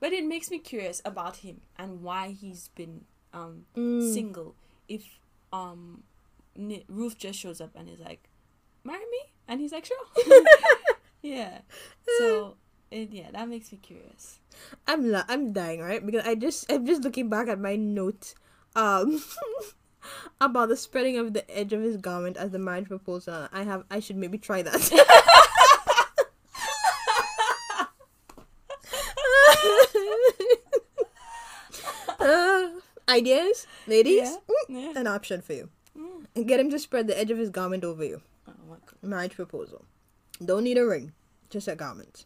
But 0.00 0.12
it 0.12 0.24
makes 0.24 0.48
me 0.50 0.60
curious 0.60 1.02
about 1.04 1.38
him 1.42 1.60
and 1.76 2.02
why 2.06 2.30
he's 2.30 2.70
been 2.78 3.02
um 3.34 3.66
Mm. 3.76 4.14
single. 4.14 4.54
If 4.88 5.18
um 5.52 6.04
Ruth 6.88 7.18
just 7.18 7.38
shows 7.40 7.60
up 7.60 7.74
and 7.74 7.88
is 7.90 7.98
like, 7.98 8.22
"Marry 8.86 9.02
me," 9.10 9.22
and 9.48 9.60
he's 9.60 9.72
like, 9.74 9.86
"Sure." 9.90 9.98
yeah. 11.22 11.58
So 12.18 12.54
it, 12.90 13.10
yeah, 13.12 13.30
that 13.32 13.48
makes 13.48 13.70
me 13.72 13.78
curious. 13.82 14.38
i'm 14.86 15.10
la- 15.10 15.26
i'm 15.28 15.52
dying 15.52 15.78
right 15.82 16.04
because 16.06 16.22
i 16.26 16.34
just 16.34 16.70
i'm 16.72 16.86
just 16.86 17.02
looking 17.02 17.28
back 17.28 17.46
at 17.50 17.58
my 17.60 17.74
note 17.76 18.34
um 18.76 19.22
about 20.40 20.68
the 20.68 20.76
spreading 20.76 21.16
of 21.18 21.32
the 21.32 21.48
edge 21.56 21.72
of 21.72 21.80
his 21.82 21.96
garment 21.96 22.36
as 22.36 22.50
the 22.50 22.58
marriage 22.58 22.88
proposal 22.88 23.48
i 23.52 23.62
have 23.62 23.84
i 23.90 24.00
should 24.00 24.16
maybe 24.16 24.38
try 24.38 24.62
that 24.62 24.74
uh, 32.20 32.68
ideas, 33.08 33.66
ladies, 33.86 34.38
Yeah. 34.68 34.92
an 34.96 35.06
option 35.06 35.40
for 35.40 35.52
you. 35.54 35.68
Mm. 35.96 36.46
Get 36.46 36.60
him 36.60 36.70
to 36.70 36.78
spread 36.78 37.06
the 37.06 37.18
edge 37.18 37.30
of 37.30 37.38
his 37.38 37.50
garment 37.50 37.84
over 37.84 38.04
you. 38.04 38.20
Oh 38.48 38.52
my. 38.68 38.76
Marriage 39.02 39.34
proposal. 39.34 39.84
Don't 40.44 40.64
need 40.64 40.78
a 40.78 40.86
ring, 40.86 41.12
just 41.50 41.68
a 41.68 41.76
garment. 41.76 42.24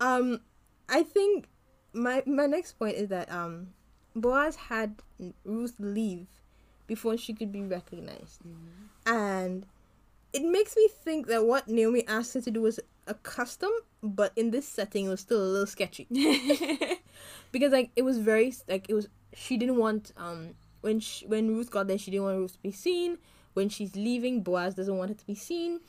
Um, 0.00 0.40
I 0.88 1.02
think 1.02 1.46
my 1.92 2.22
my 2.26 2.46
next 2.46 2.78
point 2.78 2.96
is 2.96 3.08
that 3.08 3.30
um, 3.30 3.68
Boaz 4.14 4.56
had 4.56 4.96
Ruth 5.44 5.74
leave 5.78 6.26
before 6.86 7.16
she 7.16 7.32
could 7.34 7.50
be 7.52 7.62
recognized, 7.62 8.40
and 9.06 9.66
it 10.32 10.44
makes 10.44 10.76
me 10.76 10.88
think 10.88 11.26
that 11.28 11.44
what 11.46 11.68
Naomi 11.68 12.06
asked 12.06 12.34
her 12.34 12.40
to 12.42 12.50
do 12.50 12.62
was 12.62 12.80
a 13.06 13.14
custom, 13.14 13.70
but 14.02 14.32
in 14.36 14.50
this 14.50 14.66
setting, 14.68 15.06
it 15.06 15.08
was 15.10 15.20
still 15.20 15.42
a 15.42 15.44
little 15.46 15.66
sketchy. 15.66 16.06
Because 17.52 17.72
like 17.72 17.90
it 17.94 18.02
was 18.02 18.18
very 18.18 18.52
like 18.68 18.86
it 18.88 18.94
was 18.94 19.08
she 19.32 19.56
didn't 19.56 19.76
want 19.76 20.12
um 20.16 20.54
when 20.80 20.98
she, 21.00 21.26
when 21.26 21.48
Ruth 21.48 21.70
got 21.70 21.86
there 21.86 21.98
she 21.98 22.10
didn't 22.10 22.24
want 22.24 22.38
Ruth 22.38 22.52
to 22.54 22.58
be 22.62 22.72
seen. 22.72 23.18
When 23.54 23.68
she's 23.68 23.94
leaving 23.94 24.42
Boaz 24.42 24.74
doesn't 24.74 24.96
want 24.96 25.10
her 25.10 25.14
to 25.14 25.26
be 25.26 25.36
seen. 25.36 25.80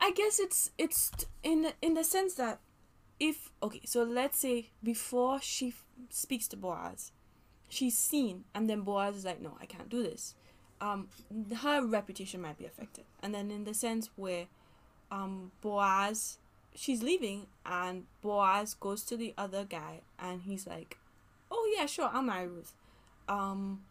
I 0.00 0.12
guess 0.12 0.38
it's 0.38 0.70
it's 0.78 1.10
in 1.42 1.62
the- 1.62 1.74
in 1.82 1.94
the 1.94 2.04
sense 2.04 2.34
that 2.34 2.60
if 3.18 3.50
okay, 3.62 3.80
so 3.84 4.04
let's 4.04 4.38
say 4.38 4.70
before 4.82 5.40
she 5.40 5.68
f- 5.68 5.84
speaks 6.10 6.46
to 6.48 6.56
Boaz, 6.56 7.10
she's 7.72 7.96
seen, 7.96 8.44
and 8.54 8.68
then 8.68 8.82
Boaz 8.82 9.16
is 9.16 9.24
like, 9.24 9.40
no, 9.40 9.56
I 9.58 9.64
can't 9.66 9.88
do 9.88 10.02
this. 10.02 10.34
Um, 10.80 11.08
her 11.62 11.82
reputation 11.84 12.42
might 12.42 12.58
be 12.58 12.66
affected, 12.66 13.04
and 13.22 13.34
then 13.34 13.50
in 13.50 13.64
the 13.64 13.72
sense 13.72 14.10
where, 14.16 14.46
um, 15.10 15.52
Boaz, 15.62 16.38
she's 16.74 17.02
leaving, 17.02 17.46
and 17.64 18.04
Boaz 18.20 18.74
goes 18.74 19.02
to 19.04 19.16
the 19.16 19.32
other 19.38 19.64
guy, 19.64 20.00
and 20.18 20.42
he's 20.42 20.66
like, 20.66 20.98
oh 21.50 21.74
yeah, 21.76 21.86
sure, 21.86 22.10
I'll 22.12 22.22
marry 22.22 22.46
Ruth. 22.48 22.74
Um, 23.28 23.82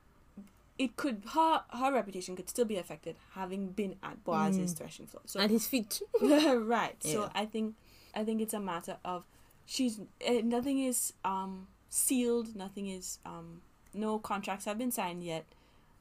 it 0.78 0.96
could 0.98 1.24
her 1.34 1.62
her 1.70 1.91
reputation 1.94 2.36
could 2.36 2.50
still 2.50 2.65
be 2.65 2.78
affected 2.78 3.15
having 3.34 3.67
been 3.72 3.96
at 4.04 4.24
Boaz's 4.24 4.74
Mm. 4.74 4.78
threshing 4.78 5.08
floor. 5.08 5.22
So 5.26 5.39
At 5.39 5.50
his 5.50 5.67
feet. 5.67 6.02
right. 6.22 6.96
Yeah. 7.04 7.12
So 7.13 7.30
I 7.36 7.46
think 7.46 7.76
I 8.15 8.24
think 8.24 8.41
it's 8.41 8.54
a 8.54 8.60
matter 8.60 8.98
of 9.06 9.24
she's 9.65 10.00
uh, 10.28 10.41
nothing 10.44 10.80
is 10.80 11.13
um 11.24 11.67
sealed, 11.89 12.56
nothing 12.56 12.88
is 12.88 13.20
um 13.26 13.62
no 13.94 14.20
contracts 14.20 14.66
have 14.66 14.78
been 14.78 14.92
signed 14.92 15.24
yet. 15.24 15.46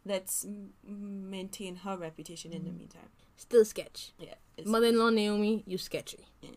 Let's 0.05 0.45
m- 0.45 0.73
maintain 1.31 1.77
her 1.77 1.97
reputation 1.97 2.53
in 2.53 2.65
the 2.65 2.71
Mhm. 2.71 2.79
meantime. 2.79 3.09
Still 3.37 3.65
sketch. 3.65 4.13
Yeah. 4.19 4.35
Mother-in-law 4.65 5.11
Naomi, 5.11 5.63
you 5.67 5.79
sketchy. 5.79 6.27
Yeah. 6.43 6.51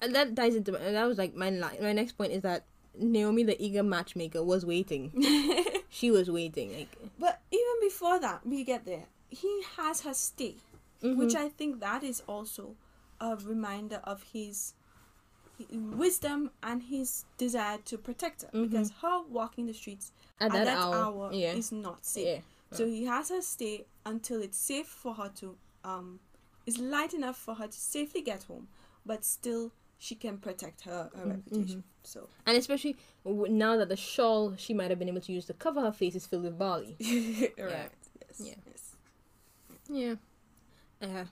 And 0.00 0.14
that 0.14 0.36
ties 0.36 0.54
into 0.54 0.74
and 0.76 0.94
that 0.94 1.04
was 1.04 1.18
like 1.18 1.34
my 1.34 1.50
li- 1.50 1.80
my 1.80 1.92
next 1.92 2.12
point 2.12 2.32
is 2.32 2.42
that 2.42 2.64
Naomi, 2.98 3.42
the 3.44 3.60
eager 3.62 3.82
matchmaker, 3.82 4.42
was 4.42 4.64
waiting. 4.64 5.12
She 5.88 6.10
was 6.10 6.30
waiting. 6.30 6.72
Like 6.76 6.88
but 7.18 7.40
even 7.50 7.74
before 7.80 8.18
that, 8.20 8.46
we 8.46 8.64
get 8.64 8.84
there. 8.84 9.04
He 9.30 9.62
has 9.76 10.02
her 10.02 10.12
stay, 10.14 10.56
which 11.02 11.32
mhm. 11.34 11.36
I 11.36 11.48
think 11.48 11.80
that 11.80 12.02
is 12.04 12.22
also 12.26 12.76
a 13.20 13.34
reminder 13.36 14.00
of 14.04 14.22
his 14.32 14.74
wisdom 15.70 16.50
and 16.62 16.82
his 16.82 17.24
desire 17.38 17.78
to 17.78 17.98
protect 17.98 18.42
her 18.42 18.50
Mhm. 18.52 18.62
because 18.70 18.90
her 19.02 19.22
walking 19.28 19.66
the 19.66 19.74
streets 19.74 20.12
at 20.40 20.54
at 20.54 20.64
that, 20.64 20.78
hour, 20.78 21.30
yeah, 21.32 21.54
is 21.54 21.72
not 21.72 22.04
safe. 22.04 22.26
yeah, 22.26 22.40
So 22.76 22.86
he 22.86 23.04
has 23.04 23.28
her 23.30 23.40
stay 23.42 23.86
until 24.04 24.42
it's 24.42 24.58
safe 24.58 24.86
for 24.88 25.14
her 25.14 25.28
to 25.36 25.56
um 25.84 26.20
is 26.66 26.78
light 26.78 27.14
enough 27.14 27.36
for 27.38 27.54
her 27.54 27.68
to 27.68 27.78
safely 27.78 28.20
get 28.22 28.42
home, 28.44 28.68
but 29.04 29.24
still 29.24 29.72
she 29.98 30.14
can 30.14 30.36
protect 30.38 30.82
her, 30.82 31.10
her 31.14 31.26
Mhm, 31.26 31.30
reputation. 31.30 31.84
So 32.02 32.28
and 32.44 32.56
especially 32.56 32.96
now 33.24 33.76
that 33.76 33.88
the 33.88 33.96
shawl 33.96 34.56
she 34.56 34.74
might 34.74 34.90
have 34.90 34.98
been 34.98 35.08
able 35.08 35.20
to 35.22 35.32
use 35.32 35.46
to 35.46 35.54
cover 35.54 35.80
her 35.80 35.92
face 35.92 36.14
is 36.14 36.26
filled 36.26 36.42
with 36.44 36.58
barley. 36.58 36.96
right. 37.58 37.90
Yes. 38.20 38.40
Yeah. 38.40 38.54
Yes. 38.66 38.96
Yeah. 39.88 40.14
Uh, 41.00 41.24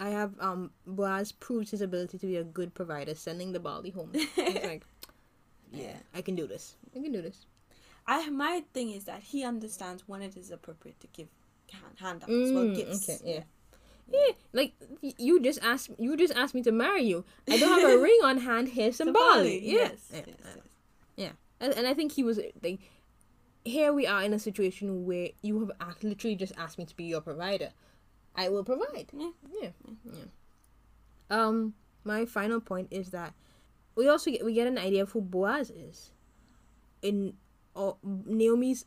I 0.00 0.08
have 0.10 0.32
um 0.40 0.70
Boaz 0.86 1.30
proved 1.32 1.70
his 1.70 1.82
ability 1.82 2.18
to 2.18 2.26
be 2.26 2.36
a 2.36 2.44
good 2.44 2.74
provider, 2.74 3.14
sending 3.14 3.52
the 3.52 3.60
barley 3.60 3.90
home. 3.90 4.10
He's 4.14 4.64
like, 4.64 4.84
yeah, 5.72 5.96
I 6.14 6.22
can 6.22 6.34
do 6.34 6.46
this. 6.46 6.74
I 6.96 7.00
can 7.00 7.12
do 7.12 7.22
this. 7.22 7.46
I 8.06 8.28
my 8.30 8.64
thing 8.74 8.90
is 8.90 9.04
that 9.04 9.20
he 9.22 9.44
understands 9.44 10.04
when 10.08 10.22
it 10.22 10.36
is 10.36 10.50
appropriate 10.50 10.98
to 11.00 11.06
give 11.08 11.28
hand, 11.70 11.94
handouts 12.00 12.52
well 12.54 12.64
Mm, 12.64 12.74
gifts. 12.74 13.08
okay, 13.08 13.18
yeah. 13.34 13.42
Yeah, 14.12 14.34
like 14.52 14.72
you 15.18 15.40
just 15.40 15.60
asked 15.62 15.90
you 15.98 16.16
just 16.16 16.34
asked 16.34 16.54
me 16.54 16.62
to 16.62 16.72
marry 16.72 17.02
you. 17.04 17.24
I 17.48 17.58
don't 17.58 17.68
have 17.80 17.90
a 17.90 17.98
ring 18.08 18.18
on 18.24 18.38
hand. 18.38 18.70
Here's 18.70 18.96
some 18.96 19.12
barley. 19.12 19.60
Yeah. 19.62 19.78
Yes. 19.84 19.92
Yeah. 20.12 20.20
yes, 20.26 20.36
yes. 20.56 20.64
Yeah. 21.16 21.32
And, 21.60 21.74
and 21.74 21.86
I 21.86 21.94
think 21.94 22.12
he 22.12 22.24
was 22.24 22.40
like, 22.62 22.80
here 23.64 23.92
we 23.92 24.06
are 24.06 24.22
in 24.24 24.32
a 24.32 24.38
situation 24.38 25.04
where 25.04 25.28
you 25.42 25.60
have 25.60 25.72
literally 26.02 26.34
just 26.34 26.54
asked 26.56 26.78
me 26.78 26.86
to 26.86 26.96
be 26.96 27.04
your 27.04 27.20
provider. 27.20 27.70
I 28.34 28.48
will 28.48 28.64
provide. 28.64 29.08
Yeah. 29.12 29.30
Yeah. 29.60 29.70
Yeah. 30.04 30.12
Um, 31.30 31.74
my 32.04 32.24
final 32.24 32.60
point 32.60 32.88
is 32.90 33.10
that 33.10 33.34
we 33.94 34.08
also 34.08 34.30
get 34.30 34.44
we 34.44 34.54
get 34.54 34.66
an 34.66 34.78
idea 34.78 35.02
of 35.02 35.12
who 35.12 35.20
Boaz 35.20 35.70
is, 35.70 36.10
in 37.02 37.34
or 37.74 37.96
Naomi's 38.02 38.86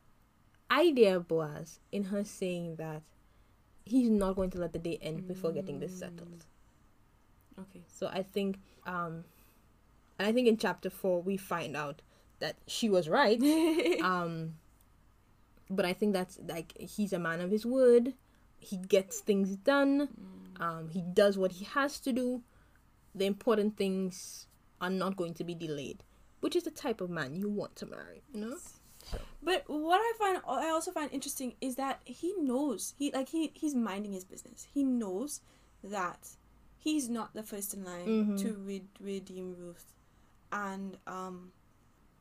idea 0.71 1.15
of 1.15 1.27
Boaz 1.27 1.79
in 1.91 2.05
her 2.05 2.23
saying 2.23 2.77
that 2.77 3.01
he's 3.85 4.09
not 4.09 4.35
going 4.35 4.49
to 4.51 4.57
let 4.57 4.73
the 4.73 4.79
day 4.79 4.97
end 5.01 5.27
before 5.27 5.51
getting 5.51 5.79
this 5.79 5.97
settled. 5.97 6.45
Okay. 7.59 7.83
So 7.87 8.07
I 8.07 8.23
think, 8.23 8.59
um, 8.85 9.25
and 10.17 10.27
I 10.27 10.31
think 10.31 10.47
in 10.47 10.57
chapter 10.57 10.89
four 10.89 11.21
we 11.21 11.37
find 11.37 11.75
out 11.77 12.01
that 12.39 12.55
she 12.67 12.89
was 12.89 13.07
right. 13.07 13.41
um, 14.03 14.55
but 15.69 15.85
I 15.85 15.93
think 15.93 16.13
that's 16.13 16.39
like 16.47 16.73
he's 16.77 17.13
a 17.13 17.19
man 17.19 17.41
of 17.41 17.51
his 17.51 17.65
word. 17.65 18.13
He 18.63 18.77
gets 18.77 19.19
things 19.19 19.55
done. 19.57 20.09
Um, 20.59 20.89
he 20.89 21.01
does 21.01 21.37
what 21.37 21.51
he 21.53 21.65
has 21.65 21.99
to 22.01 22.11
do. 22.13 22.41
The 23.15 23.25
important 23.25 23.77
things 23.77 24.47
are 24.81 24.89
not 24.89 25.15
going 25.17 25.33
to 25.35 25.43
be 25.43 25.53
delayed, 25.55 26.03
which 26.41 26.55
is 26.55 26.63
the 26.63 26.71
type 26.71 27.01
of 27.01 27.09
man 27.09 27.35
you 27.35 27.49
want 27.49 27.75
to 27.77 27.85
marry. 27.85 28.23
You 28.33 28.39
know. 28.41 28.57
But 29.41 29.63
what 29.67 29.99
I 29.99 30.13
find 30.17 30.37
I 30.47 30.69
also 30.69 30.91
find 30.91 31.11
interesting 31.11 31.55
is 31.59 31.75
that 31.75 31.99
he 32.05 32.33
knows 32.37 32.93
he 32.97 33.11
like 33.11 33.29
he 33.29 33.51
he's 33.53 33.75
minding 33.75 34.13
his 34.13 34.23
business. 34.23 34.67
He 34.73 34.83
knows 34.83 35.41
that 35.83 36.29
he's 36.77 37.09
not 37.09 37.33
the 37.33 37.43
first 37.43 37.73
in 37.73 37.83
line 37.83 38.07
Mhm. 38.07 38.41
to 38.41 38.53
re- 38.53 38.87
redeem 39.01 39.55
Ruth, 39.59 39.93
and 40.51 40.97
um, 41.07 41.51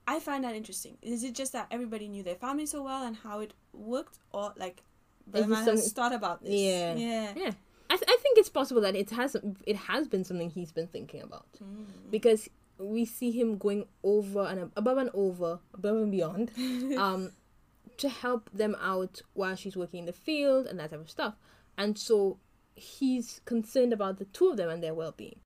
I 0.07 0.19
find 0.19 0.43
that 0.45 0.57
interesting. 0.57 0.99
Is 1.03 1.23
it 1.23 1.35
just 1.35 1.53
that 1.53 1.69
everybody 1.71 2.09
knew 2.09 2.25
their 2.25 2.35
family 2.35 2.67
so 2.67 2.83
well 2.83 3.05
and 3.05 3.17
how 3.17 3.39
it 3.41 3.55
worked, 3.73 4.19
or 4.33 4.53
like 4.57 4.83
the 5.31 5.39
Is 5.41 5.47
this 5.47 5.59
man 5.59 5.67
has 5.67 5.93
thought 5.93 6.13
about 6.13 6.43
this? 6.43 6.51
Yeah. 6.53 6.95
yeah. 6.95 7.33
Yeah, 7.37 7.51
I, 7.91 7.97
th- 7.97 8.09
I 8.09 8.17
think 8.23 8.39
it's 8.39 8.49
possible 8.49 8.81
that 8.83 8.97
it 8.97 9.11
has 9.11 9.37
it 9.67 9.77
has 9.77 10.09
been 10.09 10.25
something 10.25 10.51
he's 10.51 10.73
been 10.73 10.87
thinking 10.89 11.23
about. 11.23 11.47
Mm. 11.63 11.87
because 12.11 12.49
we 12.79 13.05
see 13.05 13.31
him 13.31 13.59
going 13.59 13.85
over 14.03 14.41
and 14.41 14.73
above 14.77 14.99
and 14.99 15.11
over, 15.15 15.61
above 15.75 15.97
and 15.97 16.11
beyond, 16.11 16.51
um, 16.99 17.31
to 17.99 18.09
help 18.09 18.51
them 18.53 18.75
out 18.81 19.21
while 19.35 19.55
she's 19.55 19.77
working 19.77 20.01
in 20.01 20.07
the 20.07 20.13
field 20.13 20.67
and 20.67 20.81
that 20.81 20.91
type 20.91 21.01
of 21.01 21.11
stuff. 21.11 21.35
And 21.79 21.97
so 21.99 22.39
he's 22.75 23.41
concerned 23.45 23.93
about 23.93 24.19
the 24.19 24.25
two 24.25 24.49
of 24.49 24.57
them 24.57 24.69
and 24.69 24.83
their 24.83 24.95
well 24.95 25.13
being. 25.17 25.39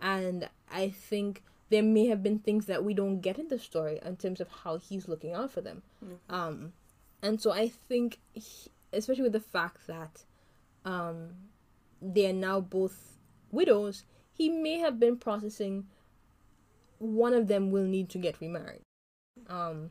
And 0.00 0.48
I 0.70 0.90
think 0.90 1.42
there 1.70 1.82
may 1.82 2.06
have 2.06 2.22
been 2.22 2.38
things 2.38 2.66
that 2.66 2.84
we 2.84 2.94
don't 2.94 3.20
get 3.20 3.38
in 3.38 3.48
the 3.48 3.58
story 3.58 3.98
in 4.04 4.16
terms 4.16 4.40
of 4.40 4.48
how 4.62 4.76
he's 4.78 5.08
looking 5.08 5.32
out 5.32 5.50
for 5.50 5.60
them. 5.60 5.82
Mhm. 6.04 6.18
Um, 6.32 6.72
and 7.22 7.40
so 7.40 7.50
I 7.50 7.68
think, 7.68 8.20
he, 8.32 8.70
especially 8.92 9.22
with 9.24 9.32
the 9.32 9.40
fact 9.40 9.86
that 9.86 10.24
um, 10.84 11.30
they 12.00 12.26
are 12.28 12.32
now 12.32 12.60
both 12.60 13.18
widows, 13.50 14.04
he 14.32 14.48
may 14.48 14.78
have 14.78 14.98
been 15.00 15.16
processing 15.16 15.86
one 16.98 17.32
of 17.32 17.46
them 17.48 17.70
will 17.70 17.84
need 17.84 18.08
to 18.10 18.18
get 18.18 18.40
remarried. 18.40 18.80
Um, 19.48 19.90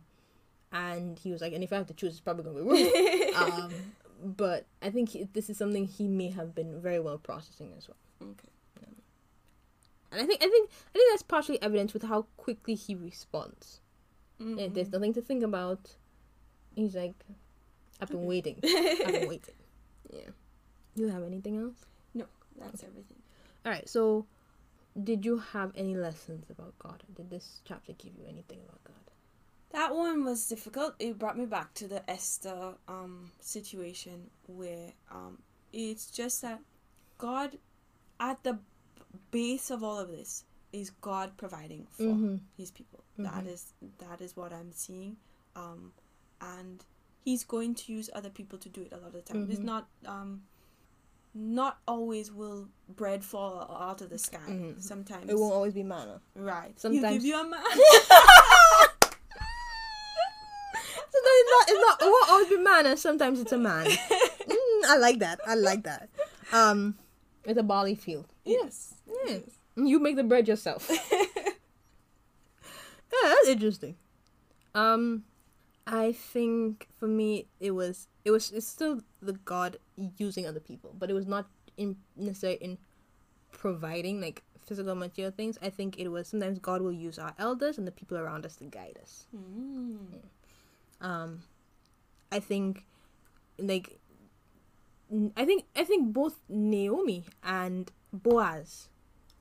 and 0.71 1.17
he 1.17 1.31
was 1.31 1.41
like, 1.41 1.53
and 1.53 1.63
if 1.63 1.71
I 1.71 1.77
have 1.77 1.87
to 1.87 1.93
choose, 1.93 2.11
it's 2.13 2.19
probably 2.19 2.43
gonna 2.43 2.55
be 2.57 2.61
Ruth. 2.61 3.35
um, 3.35 3.73
but 4.23 4.65
I 4.81 4.89
think 4.89 5.09
he, 5.09 5.23
this 5.31 5.49
is 5.49 5.57
something 5.57 5.85
he 5.85 6.07
may 6.07 6.29
have 6.31 6.53
been 6.53 6.81
very 6.81 6.99
well 6.99 7.17
processing 7.17 7.73
as 7.77 7.87
well. 7.87 8.31
okay. 8.31 8.49
And 10.11 10.21
I 10.21 10.25
think 10.25 10.41
I 10.41 10.47
think 10.49 10.69
I 10.89 10.93
think 10.93 11.11
that's 11.11 11.21
partially 11.23 11.61
evident 11.61 11.93
with 11.93 12.03
how 12.03 12.27
quickly 12.37 12.75
he 12.75 12.95
responds. 12.95 13.81
Yeah, 14.39 14.67
there's 14.71 14.87
Mhm. 14.89 14.93
nothing 14.93 15.13
to 15.15 15.21
think 15.21 15.43
about. 15.43 15.95
He's 16.75 16.95
like, 16.95 17.25
I've 18.01 18.09
been 18.09 18.25
waiting. 18.25 18.59
I've 18.63 19.13
been 19.13 19.27
waiting. 19.35 19.55
Yeah. 20.11 20.29
You 20.95 21.07
have 21.09 21.23
anything 21.23 21.57
else? 21.57 21.85
No, 22.13 22.25
that's 22.59 22.83
everything. 22.83 23.21
All 23.65 23.71
right. 23.71 23.87
So, 23.87 24.25
did 25.03 25.25
you 25.25 25.37
have 25.37 25.71
any 25.75 25.95
lessons 25.95 26.49
about 26.49 26.77
God? 26.79 27.03
Did 27.15 27.29
this 27.29 27.61
chapter 27.65 27.93
give 27.93 28.13
you 28.17 28.25
anything 28.27 28.59
about 28.67 28.83
God? 28.83 28.95
That 29.71 29.95
one 29.95 30.23
was 30.25 30.47
difficult. 30.47 30.95
It 30.99 31.19
brought 31.19 31.37
me 31.37 31.45
back 31.45 31.73
to 31.75 31.87
the 31.87 32.09
Esther 32.09 32.75
um 32.87 33.31
situation 33.41 34.29
where 34.47 34.93
um 35.11 35.39
it's 35.73 36.09
just 36.09 36.41
that 36.41 36.59
God 37.17 37.57
at 38.19 38.43
the 38.43 38.57
base 39.31 39.69
of 39.69 39.83
all 39.83 39.99
of 39.99 40.09
this 40.09 40.45
is 40.71 40.89
God 41.01 41.31
providing 41.37 41.85
for 41.91 42.03
Mm-hmm. 42.03 42.35
his 42.57 42.71
people. 42.71 43.03
That 43.17 43.43
Mhm. 43.43 43.47
is 43.53 43.73
that 43.99 44.21
is 44.21 44.35
what 44.37 44.53
I'm 44.53 44.71
seeing. 44.71 45.17
Um 45.55 45.91
and 46.41 46.83
he's 47.27 47.43
going 47.43 47.75
to 47.75 47.91
use 47.91 48.09
other 48.15 48.29
people 48.29 48.57
to 48.57 48.69
do 48.69 48.81
it 48.83 48.91
a 48.93 48.97
lot 48.97 49.07
of 49.07 49.13
the 49.13 49.21
time. 49.21 49.47
It's 49.51 49.59
Mhm. 49.59 49.63
not 49.73 49.87
um 50.05 50.43
not 51.33 51.77
always 51.87 52.31
will 52.31 52.69
bread 53.01 53.21
fall 53.23 53.53
out 53.87 53.99
of 54.01 54.09
the 54.09 54.17
sky. 54.17 54.39
Mhm. 54.47 54.81
Sometimes 54.81 55.29
It 55.29 55.37
won't 55.37 55.53
always 55.53 55.73
be 55.73 55.83
manna. 55.83 56.21
right. 56.35 56.73
Sometimes- 56.79 57.15
give 57.15 57.25
you 57.25 57.37
a 57.39 57.43
man. 57.43 57.61
Sometimes 61.13 61.37
it's 61.41 61.51
not. 61.55 61.69
It's 61.69 61.81
not. 61.87 62.01
It 62.01 62.05
won't 62.13 62.29
always 62.29 62.47
be 62.49 62.57
manna. 62.57 62.97
Sometimes 62.97 63.39
it's 63.41 63.51
a 63.51 63.57
man. 63.57 63.87
Mm, 64.47 64.85
I 64.87 64.95
like 64.97 65.19
that. 65.19 65.39
I 65.45 65.55
like 65.55 65.83
that. 65.83 66.07
Um, 66.53 66.95
it's 67.43 67.59
a 67.59 67.63
barley 67.63 67.95
field. 67.95 68.25
yes. 68.45 68.93
Yeah. 69.25 69.39
You 69.75 69.99
make 69.99 70.15
the 70.15 70.23
bread 70.23 70.47
yourself. 70.47 70.89
Yeah, 73.13 73.29
that's 73.33 73.47
interesting. 73.47 73.95
Um, 74.75 75.23
I 75.87 76.11
think 76.11 76.87
for 76.99 77.07
me 77.07 77.47
it 77.61 77.71
was 77.71 78.07
it 78.25 78.31
was 78.31 78.51
it's 78.51 78.67
still 78.67 79.01
the 79.21 79.33
God 79.33 79.77
using 80.17 80.45
other 80.45 80.59
people, 80.59 80.93
but 80.99 81.09
it 81.09 81.13
was 81.13 81.25
not 81.25 81.47
in 81.77 81.95
necessarily 82.17 82.59
in 82.61 82.77
providing 83.51 84.19
like 84.19 84.43
physical 84.65 84.95
material 84.95 85.31
things. 85.31 85.57
I 85.61 85.69
think 85.69 85.97
it 85.97 86.09
was 86.09 86.27
sometimes 86.27 86.59
God 86.59 86.81
will 86.81 86.91
use 86.91 87.17
our 87.17 87.33
elders 87.39 87.77
and 87.77 87.87
the 87.87 87.91
people 87.91 88.17
around 88.17 88.45
us 88.45 88.57
to 88.57 88.65
guide 88.65 88.99
us. 89.01 89.27
Mm. 89.33 90.19
Um, 90.99 91.43
I 92.33 92.39
think 92.41 92.83
like 93.57 93.97
I 95.37 95.45
think 95.45 95.65
I 95.73 95.85
think 95.85 96.11
both 96.11 96.39
Naomi 96.49 97.25
and 97.43 97.89
Boaz 98.11 98.89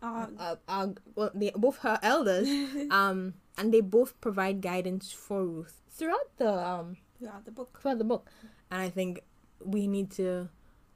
Uh, 0.01 0.27
uh, 0.39 0.57
are 0.69 0.95
well 1.17 1.31
they 1.35 1.51
both 1.57 1.79
her 1.79 1.99
elders 2.03 2.47
um 2.91 3.35
and 3.57 3.73
they 3.73 3.81
both 3.81 4.21
provide 4.21 4.61
guidance 4.61 5.13
for 5.13 5.45
Ruth 5.45 5.81
throughout 5.91 6.31
the 6.39 6.53
um 6.53 6.97
throughout 7.19 7.45
the 7.45 7.51
book. 7.51 7.79
throughout 7.81 7.99
the 7.99 8.05
book 8.05 8.29
and 8.71 8.81
I 8.83 8.91
think 8.91 9.21
we 9.65 9.87
need 9.87 10.11
to. 10.13 10.49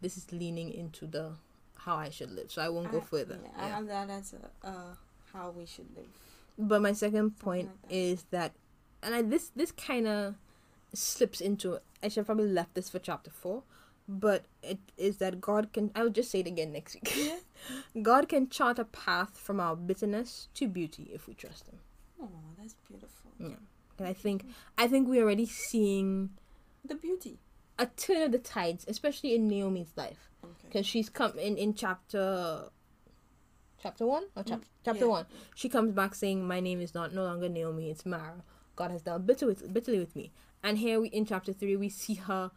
This 0.03 0.17
is 0.17 0.33
leaning 0.33 0.73
into 0.73 1.07
the 1.07 1.33
how 1.77 1.97
I 1.97 2.11
should 2.11 2.31
live, 2.31 2.51
so 2.51 2.63
I 2.63 2.69
won't 2.69 2.91
go 2.91 3.01
further. 3.01 3.39
Yeah, 3.43 3.51
I 3.57 3.67
Yeah. 3.69 3.75
have 3.77 3.87
that 3.89 4.11
as 4.11 4.35
a 4.35 4.67
uh, 4.67 4.95
how 5.33 5.51
we 5.51 5.67
should 5.67 5.89
live. 5.97 6.09
But 6.59 6.83
my 6.83 6.93
second 6.93 7.39
point 7.39 7.69
like 7.69 7.83
that. 7.89 7.95
is 7.97 8.25
that, 8.31 8.53
and 9.03 9.15
I 9.15 9.23
this 9.23 9.51
this 9.57 9.73
kind 9.73 10.07
of 10.07 10.35
slips 10.95 11.41
into. 11.41 11.79
I 12.03 12.09
should 12.09 12.21
have 12.21 12.27
probably 12.27 12.49
left 12.49 12.75
this 12.75 12.89
for 12.91 12.99
chapter 12.99 13.31
four, 13.31 13.63
but 14.09 14.45
it 14.63 14.79
is 14.99 15.19
that 15.19 15.41
God 15.41 15.73
can. 15.73 15.91
I 15.95 16.03
will 16.03 16.11
just 16.11 16.31
say 16.31 16.41
it 16.41 16.47
again 16.47 16.73
next 16.73 16.95
week. 16.95 17.15
Yeah. 17.17 17.37
God 18.03 18.29
can 18.29 18.49
chart 18.49 18.79
a 18.79 18.85
path 18.85 19.39
from 19.39 19.61
our 19.61 19.77
bitterness 19.77 20.49
to 20.55 20.67
beauty 20.69 21.11
if 21.15 21.27
we 21.29 21.35
trust 21.35 21.69
Him. 21.69 21.79
Oh, 22.21 22.29
that's 22.59 22.75
beautiful. 22.89 23.33
Yeah. 23.39 23.57
And 23.99 24.07
I 24.07 24.13
think 24.13 24.47
I 24.79 24.87
think 24.89 25.09
we're 25.09 25.23
already 25.23 25.47
seeing 25.47 26.31
The 26.85 26.95
beauty. 26.95 27.39
a 27.79 27.87
turn 27.87 28.23
of 28.23 28.33
the 28.33 28.39
tides, 28.39 28.85
especially 28.89 29.35
in 29.35 29.49
Naomi's 29.49 29.93
life, 29.97 30.31
Okay. 30.45 30.53
because 30.65 30.87
she's 30.87 31.09
come 31.09 31.39
in 31.39 31.57
in 31.57 31.75
chapter. 31.75 32.71
Chapter 33.83 34.07
one 34.07 34.25
or 34.37 34.43
chap- 34.43 34.65
chapter 34.85 35.05
Mm, 35.05 35.09
yeah. 35.09 35.11
one, 35.11 35.27
she 35.55 35.69
comes 35.71 35.93
back 35.93 36.15
saying, 36.15 36.47
"My 36.47 36.61
name 36.61 36.81
is 36.83 36.95
not 36.95 37.15
no 37.15 37.25
longer 37.25 37.49
Naomi; 37.49 37.91
it's 37.91 38.05
Mara. 38.05 38.45
God 38.77 38.91
has 38.91 39.01
dealt 39.03 39.27
bitter 39.27 39.47
with, 39.47 39.73
bitterly 39.73 39.99
with 39.99 40.15
me." 40.15 40.33
And 40.63 40.77
here 40.77 41.01
we 41.01 41.09
in 41.09 41.25
chapter 41.25 41.55
three, 41.55 41.77
we 41.77 41.89
see 41.89 42.15
her, 42.17 42.51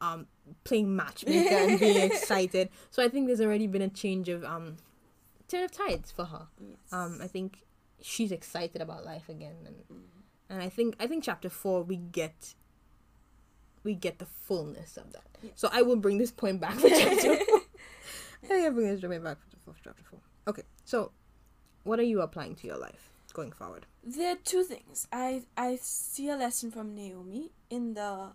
um, 0.00 0.26
playing 0.64 0.94
matchmaker 0.96 1.54
and 1.54 1.78
being 1.78 1.96
excited. 2.10 2.70
So 2.90 3.04
I 3.04 3.08
think 3.08 3.28
there's 3.28 3.40
already 3.40 3.68
been 3.68 3.82
a 3.82 3.88
change 3.88 4.28
of 4.28 4.42
um, 4.44 4.78
turn 5.46 5.62
of 5.62 5.70
tides 5.70 6.10
for 6.10 6.24
her. 6.24 6.48
Yes. 6.60 6.76
Um, 6.92 7.20
I 7.22 7.28
think 7.28 7.64
she's 8.00 8.32
excited 8.32 8.80
about 8.82 9.04
life 9.04 9.28
again, 9.28 9.56
and 9.66 9.76
Mm. 9.90 10.02
and 10.50 10.62
I 10.62 10.68
think 10.68 10.96
I 11.00 11.06
think 11.06 11.24
chapter 11.24 11.48
four 11.48 11.82
we 11.82 11.96
get 11.96 12.54
we 13.82 13.94
get 13.94 14.18
the 14.18 14.26
fullness 14.26 14.96
of 14.96 15.12
that. 15.12 15.26
Yes. 15.42 15.52
So 15.56 15.68
I 15.72 15.82
will 15.82 15.96
bring 15.96 16.18
this 16.18 16.30
point 16.32 16.60
back 16.60 16.74
for 16.74 16.88
chapter 16.88 17.36
four. 17.44 17.60
I 18.42 18.46
think 18.46 18.66
I 18.66 18.70
bring 18.70 18.88
this 18.88 19.00
point 19.00 19.22
back 19.24 19.38
for 19.64 19.74
chapter 19.82 20.02
four. 20.04 20.20
Okay, 20.48 20.62
so 20.84 21.12
what 21.84 21.98
are 21.98 22.02
you 22.04 22.20
applying 22.22 22.54
to 22.56 22.66
your 22.66 22.78
life 22.78 23.10
going 23.32 23.52
forward? 23.52 23.86
there 24.06 24.32
are 24.34 24.38
two 24.44 24.62
things. 24.64 25.08
I 25.12 25.44
I 25.56 25.76
see 25.80 26.28
a 26.28 26.36
lesson 26.36 26.70
from 26.70 26.94
Naomi 26.94 27.50
in 27.70 27.94
the 27.94 28.32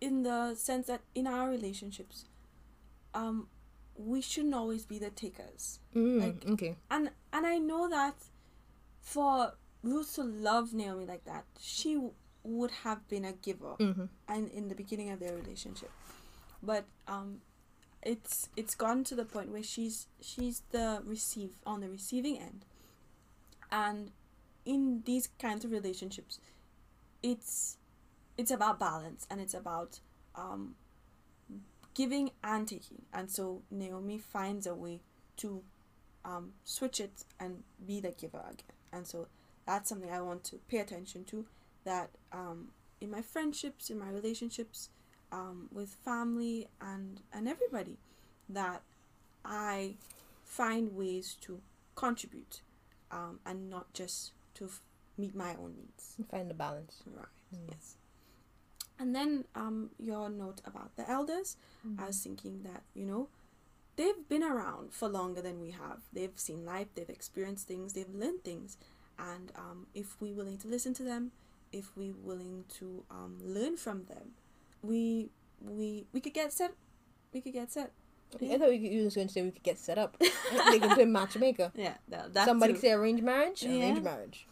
in 0.00 0.22
the 0.24 0.54
sense 0.54 0.86
that 0.88 1.02
in 1.14 1.26
our 1.26 1.48
relationships, 1.50 2.24
um, 3.14 3.48
we 3.94 4.20
shouldn't 4.20 4.54
always 4.54 4.84
be 4.86 4.98
the 4.98 5.10
takers. 5.10 5.78
Mm, 5.94 6.20
Like- 6.20 6.46
okay. 6.52 6.76
and 6.90 7.10
and 7.32 7.46
I 7.46 7.58
know 7.58 7.88
that 7.88 8.16
for 9.02 9.54
Ruth 9.82 10.14
to 10.14 10.22
love 10.22 10.72
Naomi 10.72 11.04
like 11.06 11.24
that, 11.24 11.44
she 11.60 11.94
w- 11.94 12.12
would 12.44 12.70
have 12.84 13.06
been 13.08 13.24
a 13.24 13.32
giver, 13.32 13.74
Mm-hmm. 13.78 14.04
and 14.28 14.48
in 14.50 14.68
the 14.68 14.74
beginning 14.74 15.10
of 15.10 15.18
their 15.20 15.34
relationship, 15.34 15.90
but 16.62 16.84
um, 17.08 17.40
it's 18.02 18.48
it's 18.56 18.74
gone 18.74 19.04
to 19.04 19.14
the 19.14 19.24
point 19.24 19.50
where 19.52 19.62
she's 19.62 20.06
she's 20.20 20.62
the 20.70 21.02
receive 21.04 21.50
on 21.66 21.80
the 21.80 21.88
receiving 21.88 22.38
end, 22.38 22.64
and 23.70 24.10
in 24.64 25.02
these 25.04 25.28
kinds 25.38 25.64
of 25.64 25.70
relationships, 25.72 26.38
it's 27.22 27.76
it's 28.38 28.50
about 28.50 28.78
balance 28.78 29.26
and 29.30 29.40
it's 29.40 29.54
about 29.54 30.00
um, 30.36 30.74
giving 31.94 32.30
and 32.42 32.66
taking, 32.68 33.02
and 33.12 33.30
so 33.30 33.62
Naomi 33.70 34.18
finds 34.18 34.66
a 34.66 34.74
way 34.74 35.00
to 35.38 35.62
um, 36.24 36.52
switch 36.64 37.00
it 37.00 37.24
and 37.40 37.62
be 37.86 38.00
the 38.00 38.10
giver 38.12 38.42
again. 38.44 38.76
And 38.92 39.06
so 39.06 39.28
that's 39.66 39.88
something 39.88 40.10
I 40.10 40.20
want 40.20 40.44
to 40.44 40.56
pay 40.68 40.78
attention 40.78 41.24
to. 41.24 41.46
That 41.84 42.10
um, 42.32 42.68
in 43.00 43.10
my 43.10 43.22
friendships, 43.22 43.90
in 43.90 43.98
my 43.98 44.08
relationships, 44.10 44.90
um, 45.32 45.68
with 45.72 45.96
family 46.04 46.68
and 46.80 47.20
and 47.32 47.48
everybody, 47.48 47.96
that 48.48 48.82
I 49.44 49.94
find 50.44 50.94
ways 50.94 51.36
to 51.42 51.60
contribute, 51.94 52.60
um, 53.10 53.40
and 53.44 53.68
not 53.68 53.92
just 53.92 54.32
to 54.54 54.66
f- 54.66 54.80
meet 55.18 55.34
my 55.34 55.54
own 55.54 55.74
needs. 55.76 56.16
Find 56.30 56.48
the 56.48 56.54
balance. 56.54 57.02
Right. 57.06 57.24
Mm. 57.54 57.70
Yes. 57.70 57.96
And 58.98 59.14
then 59.16 59.44
um, 59.56 59.90
your 59.98 60.28
note 60.28 60.60
about 60.64 60.94
the 60.96 61.08
elders. 61.10 61.56
Mm-hmm. 61.86 62.02
I 62.02 62.06
was 62.06 62.20
thinking 62.22 62.62
that, 62.62 62.82
you 62.94 63.04
know, 63.04 63.28
they've 63.96 64.28
been 64.28 64.42
around 64.42 64.92
for 64.92 65.08
longer 65.08 65.40
than 65.42 65.60
we 65.60 65.70
have. 65.70 66.00
They've 66.12 66.36
seen 66.36 66.64
life, 66.64 66.88
they've 66.94 67.08
experienced 67.08 67.68
things, 67.68 67.92
they've 67.92 68.12
learned 68.14 68.44
things. 68.44 68.76
And 69.18 69.52
um, 69.56 69.86
if 69.94 70.20
we're 70.20 70.34
willing 70.34 70.58
to 70.58 70.68
listen 70.68 70.94
to 70.94 71.02
them, 71.02 71.32
if 71.72 71.96
we're 71.96 72.14
willing 72.22 72.64
to 72.78 73.04
um, 73.10 73.38
learn 73.42 73.76
from 73.76 74.04
them, 74.04 74.32
we 74.82 75.30
we 75.60 76.04
we 76.12 76.20
could 76.20 76.34
get 76.34 76.52
set. 76.52 76.72
We 77.32 77.40
could 77.40 77.52
get 77.52 77.72
set. 77.72 77.92
I 78.34 78.56
thought 78.58 78.70
you 78.74 79.04
was 79.04 79.14
going 79.14 79.26
to 79.26 79.32
say 79.32 79.42
we 79.42 79.50
could 79.50 79.62
get 79.62 79.78
set 79.78 79.98
up. 79.98 80.16
they 80.18 80.78
can 80.78 80.94
play 80.94 81.04
matchmaker. 81.04 81.70
Yeah, 81.76 81.94
that, 82.08 82.32
that 82.32 82.46
Somebody 82.46 82.72
too. 82.72 82.80
say 82.80 82.92
arranged 82.92 83.22
marriage. 83.22 83.62
Yeah. 83.62 83.80
Arranged 83.80 84.02
marriage. 84.02 84.46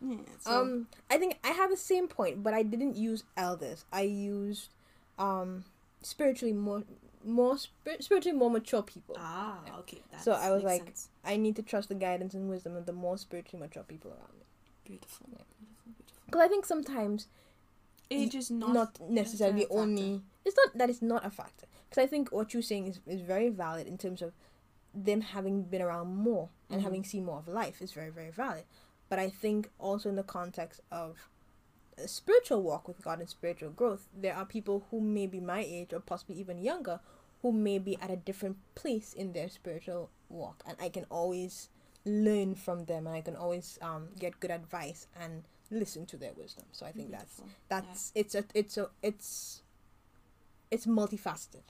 Yeah, 0.00 0.16
so, 0.40 0.50
Um, 0.60 0.86
I 1.10 1.18
think 1.18 1.38
I 1.44 1.48
have 1.48 1.68
the 1.70 1.76
same 1.76 2.08
point, 2.08 2.42
but 2.42 2.54
I 2.54 2.62
didn't 2.62 2.96
use 2.96 3.24
elders. 3.36 3.84
I 3.92 4.02
used 4.02 4.70
um 5.18 5.64
spiritually 6.02 6.52
more 6.54 6.82
more 7.26 7.58
spir- 7.58 7.96
spiritually 8.00 8.36
more 8.38 8.50
mature 8.50 8.82
people. 8.82 9.16
ah, 9.18 9.60
okay. 9.80 10.00
So 10.22 10.32
I 10.32 10.50
was 10.50 10.62
like- 10.62 10.84
sense. 10.84 11.08
I 11.24 11.36
need 11.36 11.56
to 11.56 11.62
trust 11.62 11.88
the 11.88 11.94
guidance 11.94 12.34
and 12.34 12.48
wisdom 12.48 12.76
of 12.76 12.86
the 12.86 12.92
more 12.92 13.18
spiritually 13.18 13.60
mature 13.60 13.82
people 13.82 14.10
around 14.12 14.34
me. 14.38 14.44
beautiful, 14.84 15.26
Yeah. 15.32 15.38
beautiful, 15.58 15.92
beautiful. 15.96 16.22
Because 16.26 16.40
I 16.40 16.48
think 16.48 16.64
sometimes 16.64 17.26
Age 18.08 18.36
is 18.36 18.50
not 18.52 18.72
not, 18.72 19.00
necessarily 19.10 19.66
only 19.68 20.22
it's 20.44 20.56
not 20.56 20.78
that 20.78 20.88
it's 20.88 21.02
not 21.02 21.24
a 21.26 21.30
factor. 21.30 21.66
Because 21.88 22.02
I 22.04 22.06
think 22.06 22.30
what 22.30 22.54
you're 22.54 22.62
saying 22.62 22.86
is, 22.86 23.00
is 23.06 23.20
very 23.20 23.48
valid 23.48 23.86
in 23.88 23.98
terms 23.98 24.22
of 24.22 24.32
them 24.94 25.20
having 25.22 25.64
been 25.64 25.82
around 25.82 26.14
more 26.16 26.48
and 26.70 26.80
Mhm. 26.80 26.84
having 26.84 27.04
seen 27.04 27.24
more 27.24 27.38
of 27.38 27.48
life 27.48 27.82
is 27.82 27.92
very 27.92 28.10
very 28.10 28.30
valid. 28.30 28.64
But 29.08 29.18
I 29.18 29.28
think 29.28 29.70
also 29.80 30.08
in 30.08 30.14
the 30.16 30.22
context 30.22 30.80
of 30.92 31.28
a 31.98 32.06
spiritual 32.06 32.62
walk 32.62 32.86
with 32.86 33.00
God 33.02 33.18
and 33.20 33.28
spiritual 33.28 33.70
growth, 33.70 34.08
there 34.14 34.36
are 34.36 34.44
people 34.46 34.84
who 34.90 35.00
may 35.00 35.26
be 35.26 35.40
my 35.40 35.60
age 35.64 35.92
or 35.92 35.98
possibly 36.00 36.36
even 36.36 36.58
younger 36.58 37.00
who 37.46 37.52
may 37.52 37.78
be 37.78 37.96
at 38.02 38.10
a 38.10 38.16
different 38.16 38.56
place 38.74 39.12
in 39.12 39.32
their 39.32 39.48
spiritual 39.48 40.10
walk, 40.28 40.64
and 40.66 40.76
I 40.80 40.88
can 40.88 41.06
always 41.10 41.68
learn 42.04 42.56
from 42.56 42.86
them, 42.86 43.06
and 43.06 43.14
I 43.14 43.20
can 43.20 43.36
always 43.36 43.78
um, 43.80 44.08
get 44.18 44.40
good 44.40 44.50
advice 44.50 45.06
and 45.20 45.44
listen 45.70 46.06
to 46.06 46.16
their 46.16 46.32
wisdom. 46.36 46.64
So 46.72 46.86
I 46.86 46.90
think 46.90 47.12
that's 47.12 47.36
Beautiful. 47.36 47.56
that's 47.68 48.10
it's 48.16 48.34
a 48.34 48.42
it's 48.52 48.76
a 48.76 48.88
it's 49.00 49.62
it's 50.72 50.86
multifaceted. 50.86 51.62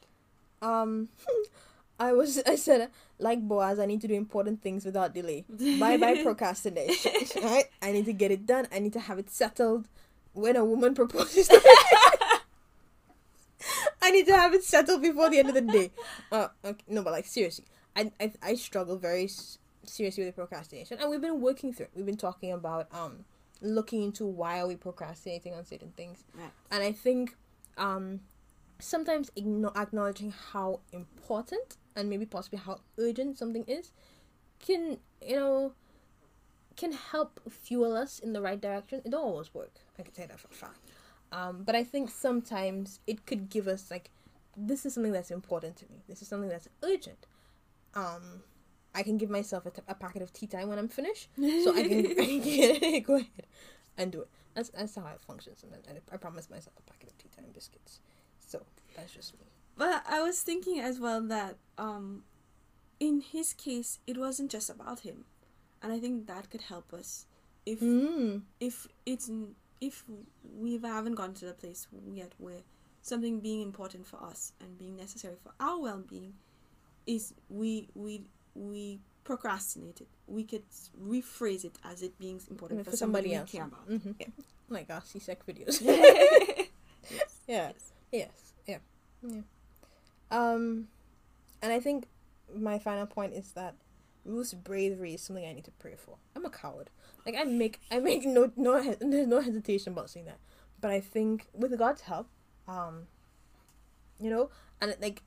Um, 0.63 1.11
I 2.01 2.15
was 2.15 2.43
I 2.47 2.57
said 2.57 2.89
like 3.19 3.47
Boaz, 3.47 3.79
I 3.79 3.85
need 3.85 4.01
to 4.01 4.09
do 4.09 4.15
important 4.15 4.63
things 4.63 4.87
without 4.87 5.13
delay. 5.13 5.45
Bye 5.79 5.99
bye 5.99 6.23
procrastination. 6.23 7.13
right? 7.43 7.67
I 7.83 7.93
need 7.93 8.07
to 8.07 8.15
get 8.15 8.31
it 8.31 8.47
done. 8.47 8.67
I 8.73 8.79
need 8.79 8.95
to 8.95 9.01
have 9.01 9.19
it 9.19 9.29
settled 9.29 9.89
when 10.33 10.57
a 10.57 10.65
woman 10.65 10.95
proposes. 10.95 11.51
I 14.07 14.11
need 14.11 14.27
to 14.27 14.37
have 14.37 14.55
it 14.55 14.65
settled 14.65 15.03
before 15.03 15.29
the 15.31 15.39
end 15.41 15.49
of 15.49 15.55
the 15.55 15.61
day. 15.79 15.91
Uh, 16.33 16.49
okay, 16.65 16.85
no, 16.89 17.03
but 17.03 17.13
like 17.13 17.27
seriously, 17.27 17.67
I 17.95 18.11
I, 18.21 18.33
I 18.51 18.55
struggle 18.55 18.97
very 18.97 19.25
s- 19.25 19.59
seriously 19.85 20.25
with 20.25 20.35
procrastination, 20.35 20.99
and 21.01 21.09
we've 21.11 21.21
been 21.29 21.41
working 21.41 21.73
through 21.73 21.87
it. 21.87 21.93
We've 21.97 22.07
been 22.13 22.17
talking 22.29 22.53
about 22.53 22.89
um 22.93 23.25
looking 23.61 24.03
into 24.03 24.25
why 24.27 24.61
are 24.61 24.67
we 24.67 24.77
procrastinating 24.77 25.55
on 25.55 25.65
certain 25.65 25.93
things, 25.97 26.25
Right. 26.35 26.51
and 26.73 26.83
I 26.83 26.93
think 26.93 27.37
um 27.79 28.21
sometimes 28.79 29.31
igno- 29.37 29.75
acknowledging 29.77 30.33
how 30.53 30.81
important 30.93 31.77
and 31.97 32.11
maybe 32.11 32.27
possibly 32.27 32.59
how 32.59 32.81
urgent 32.99 33.39
something 33.39 33.65
is 33.79 33.91
can 34.67 34.99
you 35.31 35.37
know 35.37 35.73
can 36.77 36.93
help 36.93 37.41
fuel 37.51 37.97
us 37.97 38.19
in 38.19 38.33
the 38.35 38.43
right 38.43 38.61
direction. 38.61 39.01
It 39.05 39.11
don't 39.11 39.25
always 39.33 39.55
work. 39.55 39.75
I 39.99 40.03
can 40.03 40.15
say 40.15 40.27
that 40.27 40.39
for 40.39 40.49
a 40.49 40.55
fact. 40.55 40.86
Um, 41.33 41.63
but 41.65 41.75
I 41.75 41.85
think 41.85 42.11
sometimes 42.11 43.01
it 43.07 43.27
could 43.27 43.51
give 43.51 43.67
us 43.69 43.91
like, 43.91 44.11
this 44.57 44.87
is 44.87 44.95
something 44.95 45.13
that's 45.13 45.31
important 45.31 45.77
to 45.77 45.85
me. 45.91 46.03
This 46.09 46.23
is 46.23 46.29
something 46.29 46.49
that's 46.49 46.69
urgent. 46.83 47.27
Um, 47.95 48.43
I 48.95 49.03
can 49.03 49.19
give 49.19 49.29
myself 49.31 49.67
a, 49.67 49.71
t- 49.71 49.83
a 49.89 49.95
packet 49.95 50.23
of 50.23 50.33
tea 50.33 50.47
time 50.47 50.69
when 50.69 50.79
I'm 50.79 50.89
finished, 50.89 51.29
so 51.37 51.75
I 51.75 51.83
can, 51.83 52.07
I 52.19 52.41
can 52.41 53.01
go 53.07 53.15
ahead 53.17 53.47
and 53.99 54.13
do 54.13 54.23
it. 54.23 54.29
That's 54.55 54.71
that's 54.71 54.95
how 54.97 55.03
I 55.03 55.17
function 55.27 55.55
sometimes. 55.57 55.85
I, 55.89 56.15
I 56.15 56.17
promise 56.17 56.49
myself 56.49 56.75
a 56.79 56.91
packet 56.91 57.11
of 57.11 57.19
tea 57.19 57.29
time 57.37 57.47
biscuits. 57.53 58.01
So 58.39 58.63
that's 58.97 59.13
just 59.13 59.35
me. 59.35 59.45
But 59.77 60.03
I 60.09 60.23
was 60.23 60.41
thinking 60.41 60.81
as 60.81 60.99
well 60.99 61.21
that 61.23 61.57
um, 61.77 62.23
in 62.99 63.21
his 63.21 63.53
case, 63.53 63.99
it 64.07 64.17
wasn't 64.17 64.51
just 64.51 64.71
about 64.71 65.01
him, 65.01 65.25
and 65.83 65.93
I 65.93 65.99
think 65.99 66.27
that 66.29 66.49
could 66.49 66.63
help 66.63 66.95
us 66.95 67.27
if 67.67 67.81
Mm. 67.81 68.43
if 68.61 68.87
it's 69.05 69.31
if 69.81 70.05
we 70.57 70.79
haven't 70.79 71.15
gone 71.15 71.35
to 71.35 71.45
the 71.47 71.53
place 71.53 71.87
yet 72.13 72.33
where 72.39 72.63
something 73.03 73.41
being 73.41 73.63
important 73.63 74.07
for 74.07 74.23
us 74.23 74.53
and 74.61 74.79
being 74.79 74.97
necessary 74.97 75.37
for 75.43 75.53
our 75.61 75.81
well-being 75.81 76.35
is 77.07 77.35
we 77.49 77.89
we 77.95 78.25
we 78.55 79.01
procrastinate 79.25 80.01
it. 80.01 80.09
We 80.27 80.45
could 80.45 80.65
rephrase 81.03 81.65
it 81.65 81.79
as 81.85 82.03
it 82.03 82.19
being 82.19 82.41
important 82.49 82.85
for, 82.85 82.93
For 82.93 82.97
somebody, 82.97 83.31
somebody 83.31 83.35
else. 83.35 83.51
care 83.51 83.65
about. 83.65 83.89
Mm-hmm. 83.89 84.13
Yeah. 84.21 84.27
Like 84.69 84.91
our 84.91 85.01
CSEC 85.01 85.37
videos. 85.47 85.81
yes. 87.11 87.41
yeah. 87.47 87.73
Yes. 88.13 88.53
Yeah. 88.67 88.79
Um, 90.31 90.89
and 91.63 91.73
I 91.73 91.81
think 91.81 92.07
my 92.55 92.79
final 92.79 93.07
point 93.07 93.35
is 93.35 93.53
that 93.53 93.75
Ruth's 94.27 94.55
bravery 94.55 95.15
is 95.15 95.23
something 95.23 95.47
I 95.47 95.53
need 95.53 95.65
to 95.65 95.71
pray 95.73 95.95
for. 95.97 96.17
I'm 96.35 96.45
a 96.45 96.51
coward. 96.51 96.91
Like 97.25 97.37
I 97.37 97.45
make 97.45 97.81
I 97.91 97.99
make 97.99 98.25
no 98.25 98.51
no 98.57 98.83
there's 99.01 99.27
no 99.27 99.41
hesitation 99.41 99.93
about 99.93 100.11
saying 100.11 100.27
that. 100.27 100.39
But 100.81 100.91
I 100.91 101.01
think 101.01 101.47
with 101.55 101.77
God's 101.79 102.03
help, 102.03 102.29
um, 102.69 103.07
you 104.21 104.31
know, 104.31 104.51
and 104.81 104.95
like 105.01 105.23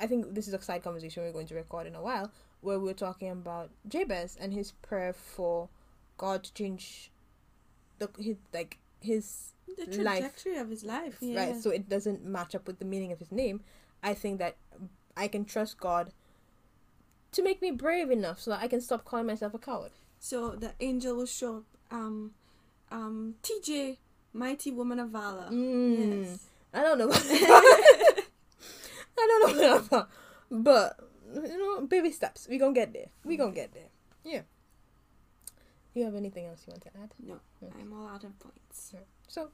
I 0.00 0.06
think 0.06 0.34
this 0.34 0.48
is 0.48 0.54
a 0.54 0.62
side 0.62 0.82
conversation 0.82 1.22
we're 1.22 1.32
going 1.32 1.46
to 1.48 1.54
record 1.54 1.86
in 1.86 1.94
a 1.94 2.02
while 2.02 2.30
where 2.60 2.78
we're 2.78 2.94
talking 2.94 3.30
about 3.30 3.70
Jabez 3.88 4.36
and 4.40 4.52
his 4.52 4.72
prayer 4.72 5.12
for 5.12 5.68
God 6.16 6.44
to 6.44 6.54
change 6.54 7.10
the 7.98 8.08
his 8.18 8.36
like 8.52 8.78
his 9.00 9.52
The 9.76 9.84
Life. 10.02 10.18
trajectory 10.18 10.56
of 10.56 10.70
his 10.70 10.82
life. 10.84 11.18
Yeah. 11.20 11.38
right 11.52 11.56
so 11.62 11.70
it 11.70 11.88
doesn't 11.88 12.24
match 12.24 12.54
up 12.54 12.66
with 12.66 12.78
the 12.78 12.84
meaning 12.84 13.12
of 13.12 13.18
his 13.20 13.30
name 13.30 13.60
i 14.02 14.14
think 14.14 14.38
that 14.38 14.56
i 15.16 15.28
can 15.28 15.44
trust 15.44 15.78
god 15.78 16.10
to 17.32 17.42
make 17.42 17.60
me 17.62 17.70
brave 17.70 18.10
enough 18.10 18.40
so 18.40 18.50
that 18.50 18.60
i 18.62 18.68
can 18.68 18.80
stop 18.80 19.04
calling 19.04 19.26
myself 19.26 19.54
a 19.54 19.58
coward 19.58 19.92
So 20.20 20.50
the 20.56 20.72
angel 20.80 21.14
will 21.16 21.26
show 21.26 21.58
up. 21.58 21.64
Um, 21.90 22.32
um, 22.90 23.34
TJ, 23.42 23.98
mighty 24.32 24.70
woman 24.72 24.98
of 24.98 25.10
valor. 25.10 25.48
Mm. 25.50 26.24
Yes. 26.24 26.44
i 26.74 26.82
don't 26.82 26.98
know 26.98 27.10
i 27.12 28.24
don't 29.16 29.56
know 29.56 29.74
what 29.74 29.86
about 29.86 30.08
but 30.50 30.96
you 31.34 31.58
know 31.58 31.86
baby 31.86 32.10
steps 32.10 32.46
we 32.48 32.58
gonna 32.58 32.72
get 32.74 32.92
there 32.92 33.08
we 33.24 33.36
gonna 33.36 33.52
get 33.52 33.72
there 33.74 33.90
yeah 34.24 34.42
you 35.94 36.04
have 36.04 36.14
anything 36.14 36.46
else 36.46 36.62
you 36.66 36.72
want 36.72 36.82
to 36.82 36.90
add 37.02 37.10
No, 37.26 37.34
Okay. 37.62 37.72
I'm 37.80 37.92
all 37.92 38.08
out 38.08 38.24
of 38.24 38.38
points. 38.38 38.94
so 39.26 39.48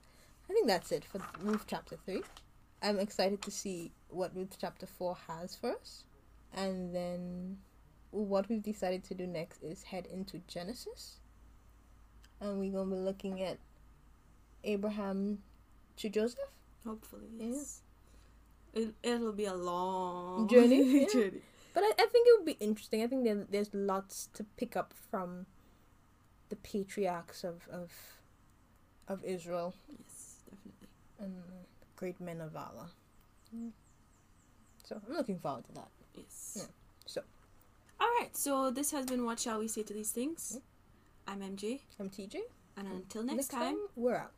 i 0.49 0.53
think 0.53 0.67
that's 0.67 0.93
it 0.93 1.05
for 1.05 1.21
ruth 1.41 1.65
chapter 1.67 1.97
3 2.05 2.23
i'm 2.83 2.99
excited 2.99 3.41
to 3.43 3.51
see 3.51 3.93
what 4.11 4.35
ruth 4.37 4.57
chapter 4.61 4.87
4 4.87 5.17
has 5.29 5.57
for 5.57 5.71
us 5.73 6.05
and 6.55 6.95
then 6.95 7.59
what 8.11 8.49
we've 8.49 8.62
decided 8.62 9.03
to 9.05 9.14
do 9.14 9.27
next 9.27 9.62
is 9.62 9.83
head 9.83 10.07
into 10.07 10.38
genesis 10.47 11.21
and 12.40 12.59
we're 12.59 12.71
going 12.73 12.88
to 12.90 12.97
be 12.97 13.01
looking 13.03 13.43
at 13.43 13.59
abraham 14.64 15.38
to 15.97 16.09
joseph 16.09 16.38
Hopefully, 16.87 17.29
Yeah. 17.38 17.47
yes. 17.47 17.81
It, 18.75 18.93
it'll 19.03 19.33
be 19.33 19.47
a 19.47 19.55
long 19.55 20.47
Journey, 20.51 21.01
yeah. 21.01 21.07
journey. 21.09 21.40
but 21.73 21.83
I, 21.83 21.93
I 21.99 22.07
think 22.12 22.29
it 22.29 22.35
would 22.38 22.47
be 22.47 22.57
interesting 22.64 23.03
i 23.03 23.07
think 23.07 23.25
there, 23.25 23.47
there's 23.51 23.71
lots 23.73 24.29
to 24.35 24.45
pick 24.57 24.77
up 24.77 24.93
from 25.11 25.47
the 26.51 26.57
patriarchs 26.57 27.43
of 27.45 27.67
of 27.73 27.90
of 29.09 29.25
israel 29.25 29.75
Yes, 29.99 30.37
definitely. 30.51 30.88
and 31.21 31.35
great 31.97 32.21
men 32.21 32.40
of 32.40 32.53
valor 32.53 32.88
mm. 33.57 33.71
so 34.85 35.01
i'm 35.09 35.14
looking 35.17 35.38
forward 35.38 35.64
to 35.64 35.73
that 35.73 35.88
Yes. 36.14 36.55
Yeah. 36.57 36.62
So. 37.07 37.22
All 38.00 38.09
right. 38.20 38.37
So 38.37 38.70
this 38.70 38.90
has 38.92 39.07
been 39.07 39.24
what 39.24 39.40
shall 39.40 39.59
we 39.59 39.68
say 39.68 39.83
to 39.83 39.92
these 39.92 40.11
things? 40.11 40.59
I'm 41.27 41.40
MJ, 41.40 41.81
i'm 41.98 42.11
tj 42.11 42.37
and 42.77 42.87
until 42.87 43.22
next, 43.22 43.48
time 43.48 43.77
we're 43.96 44.16
out 44.16 44.33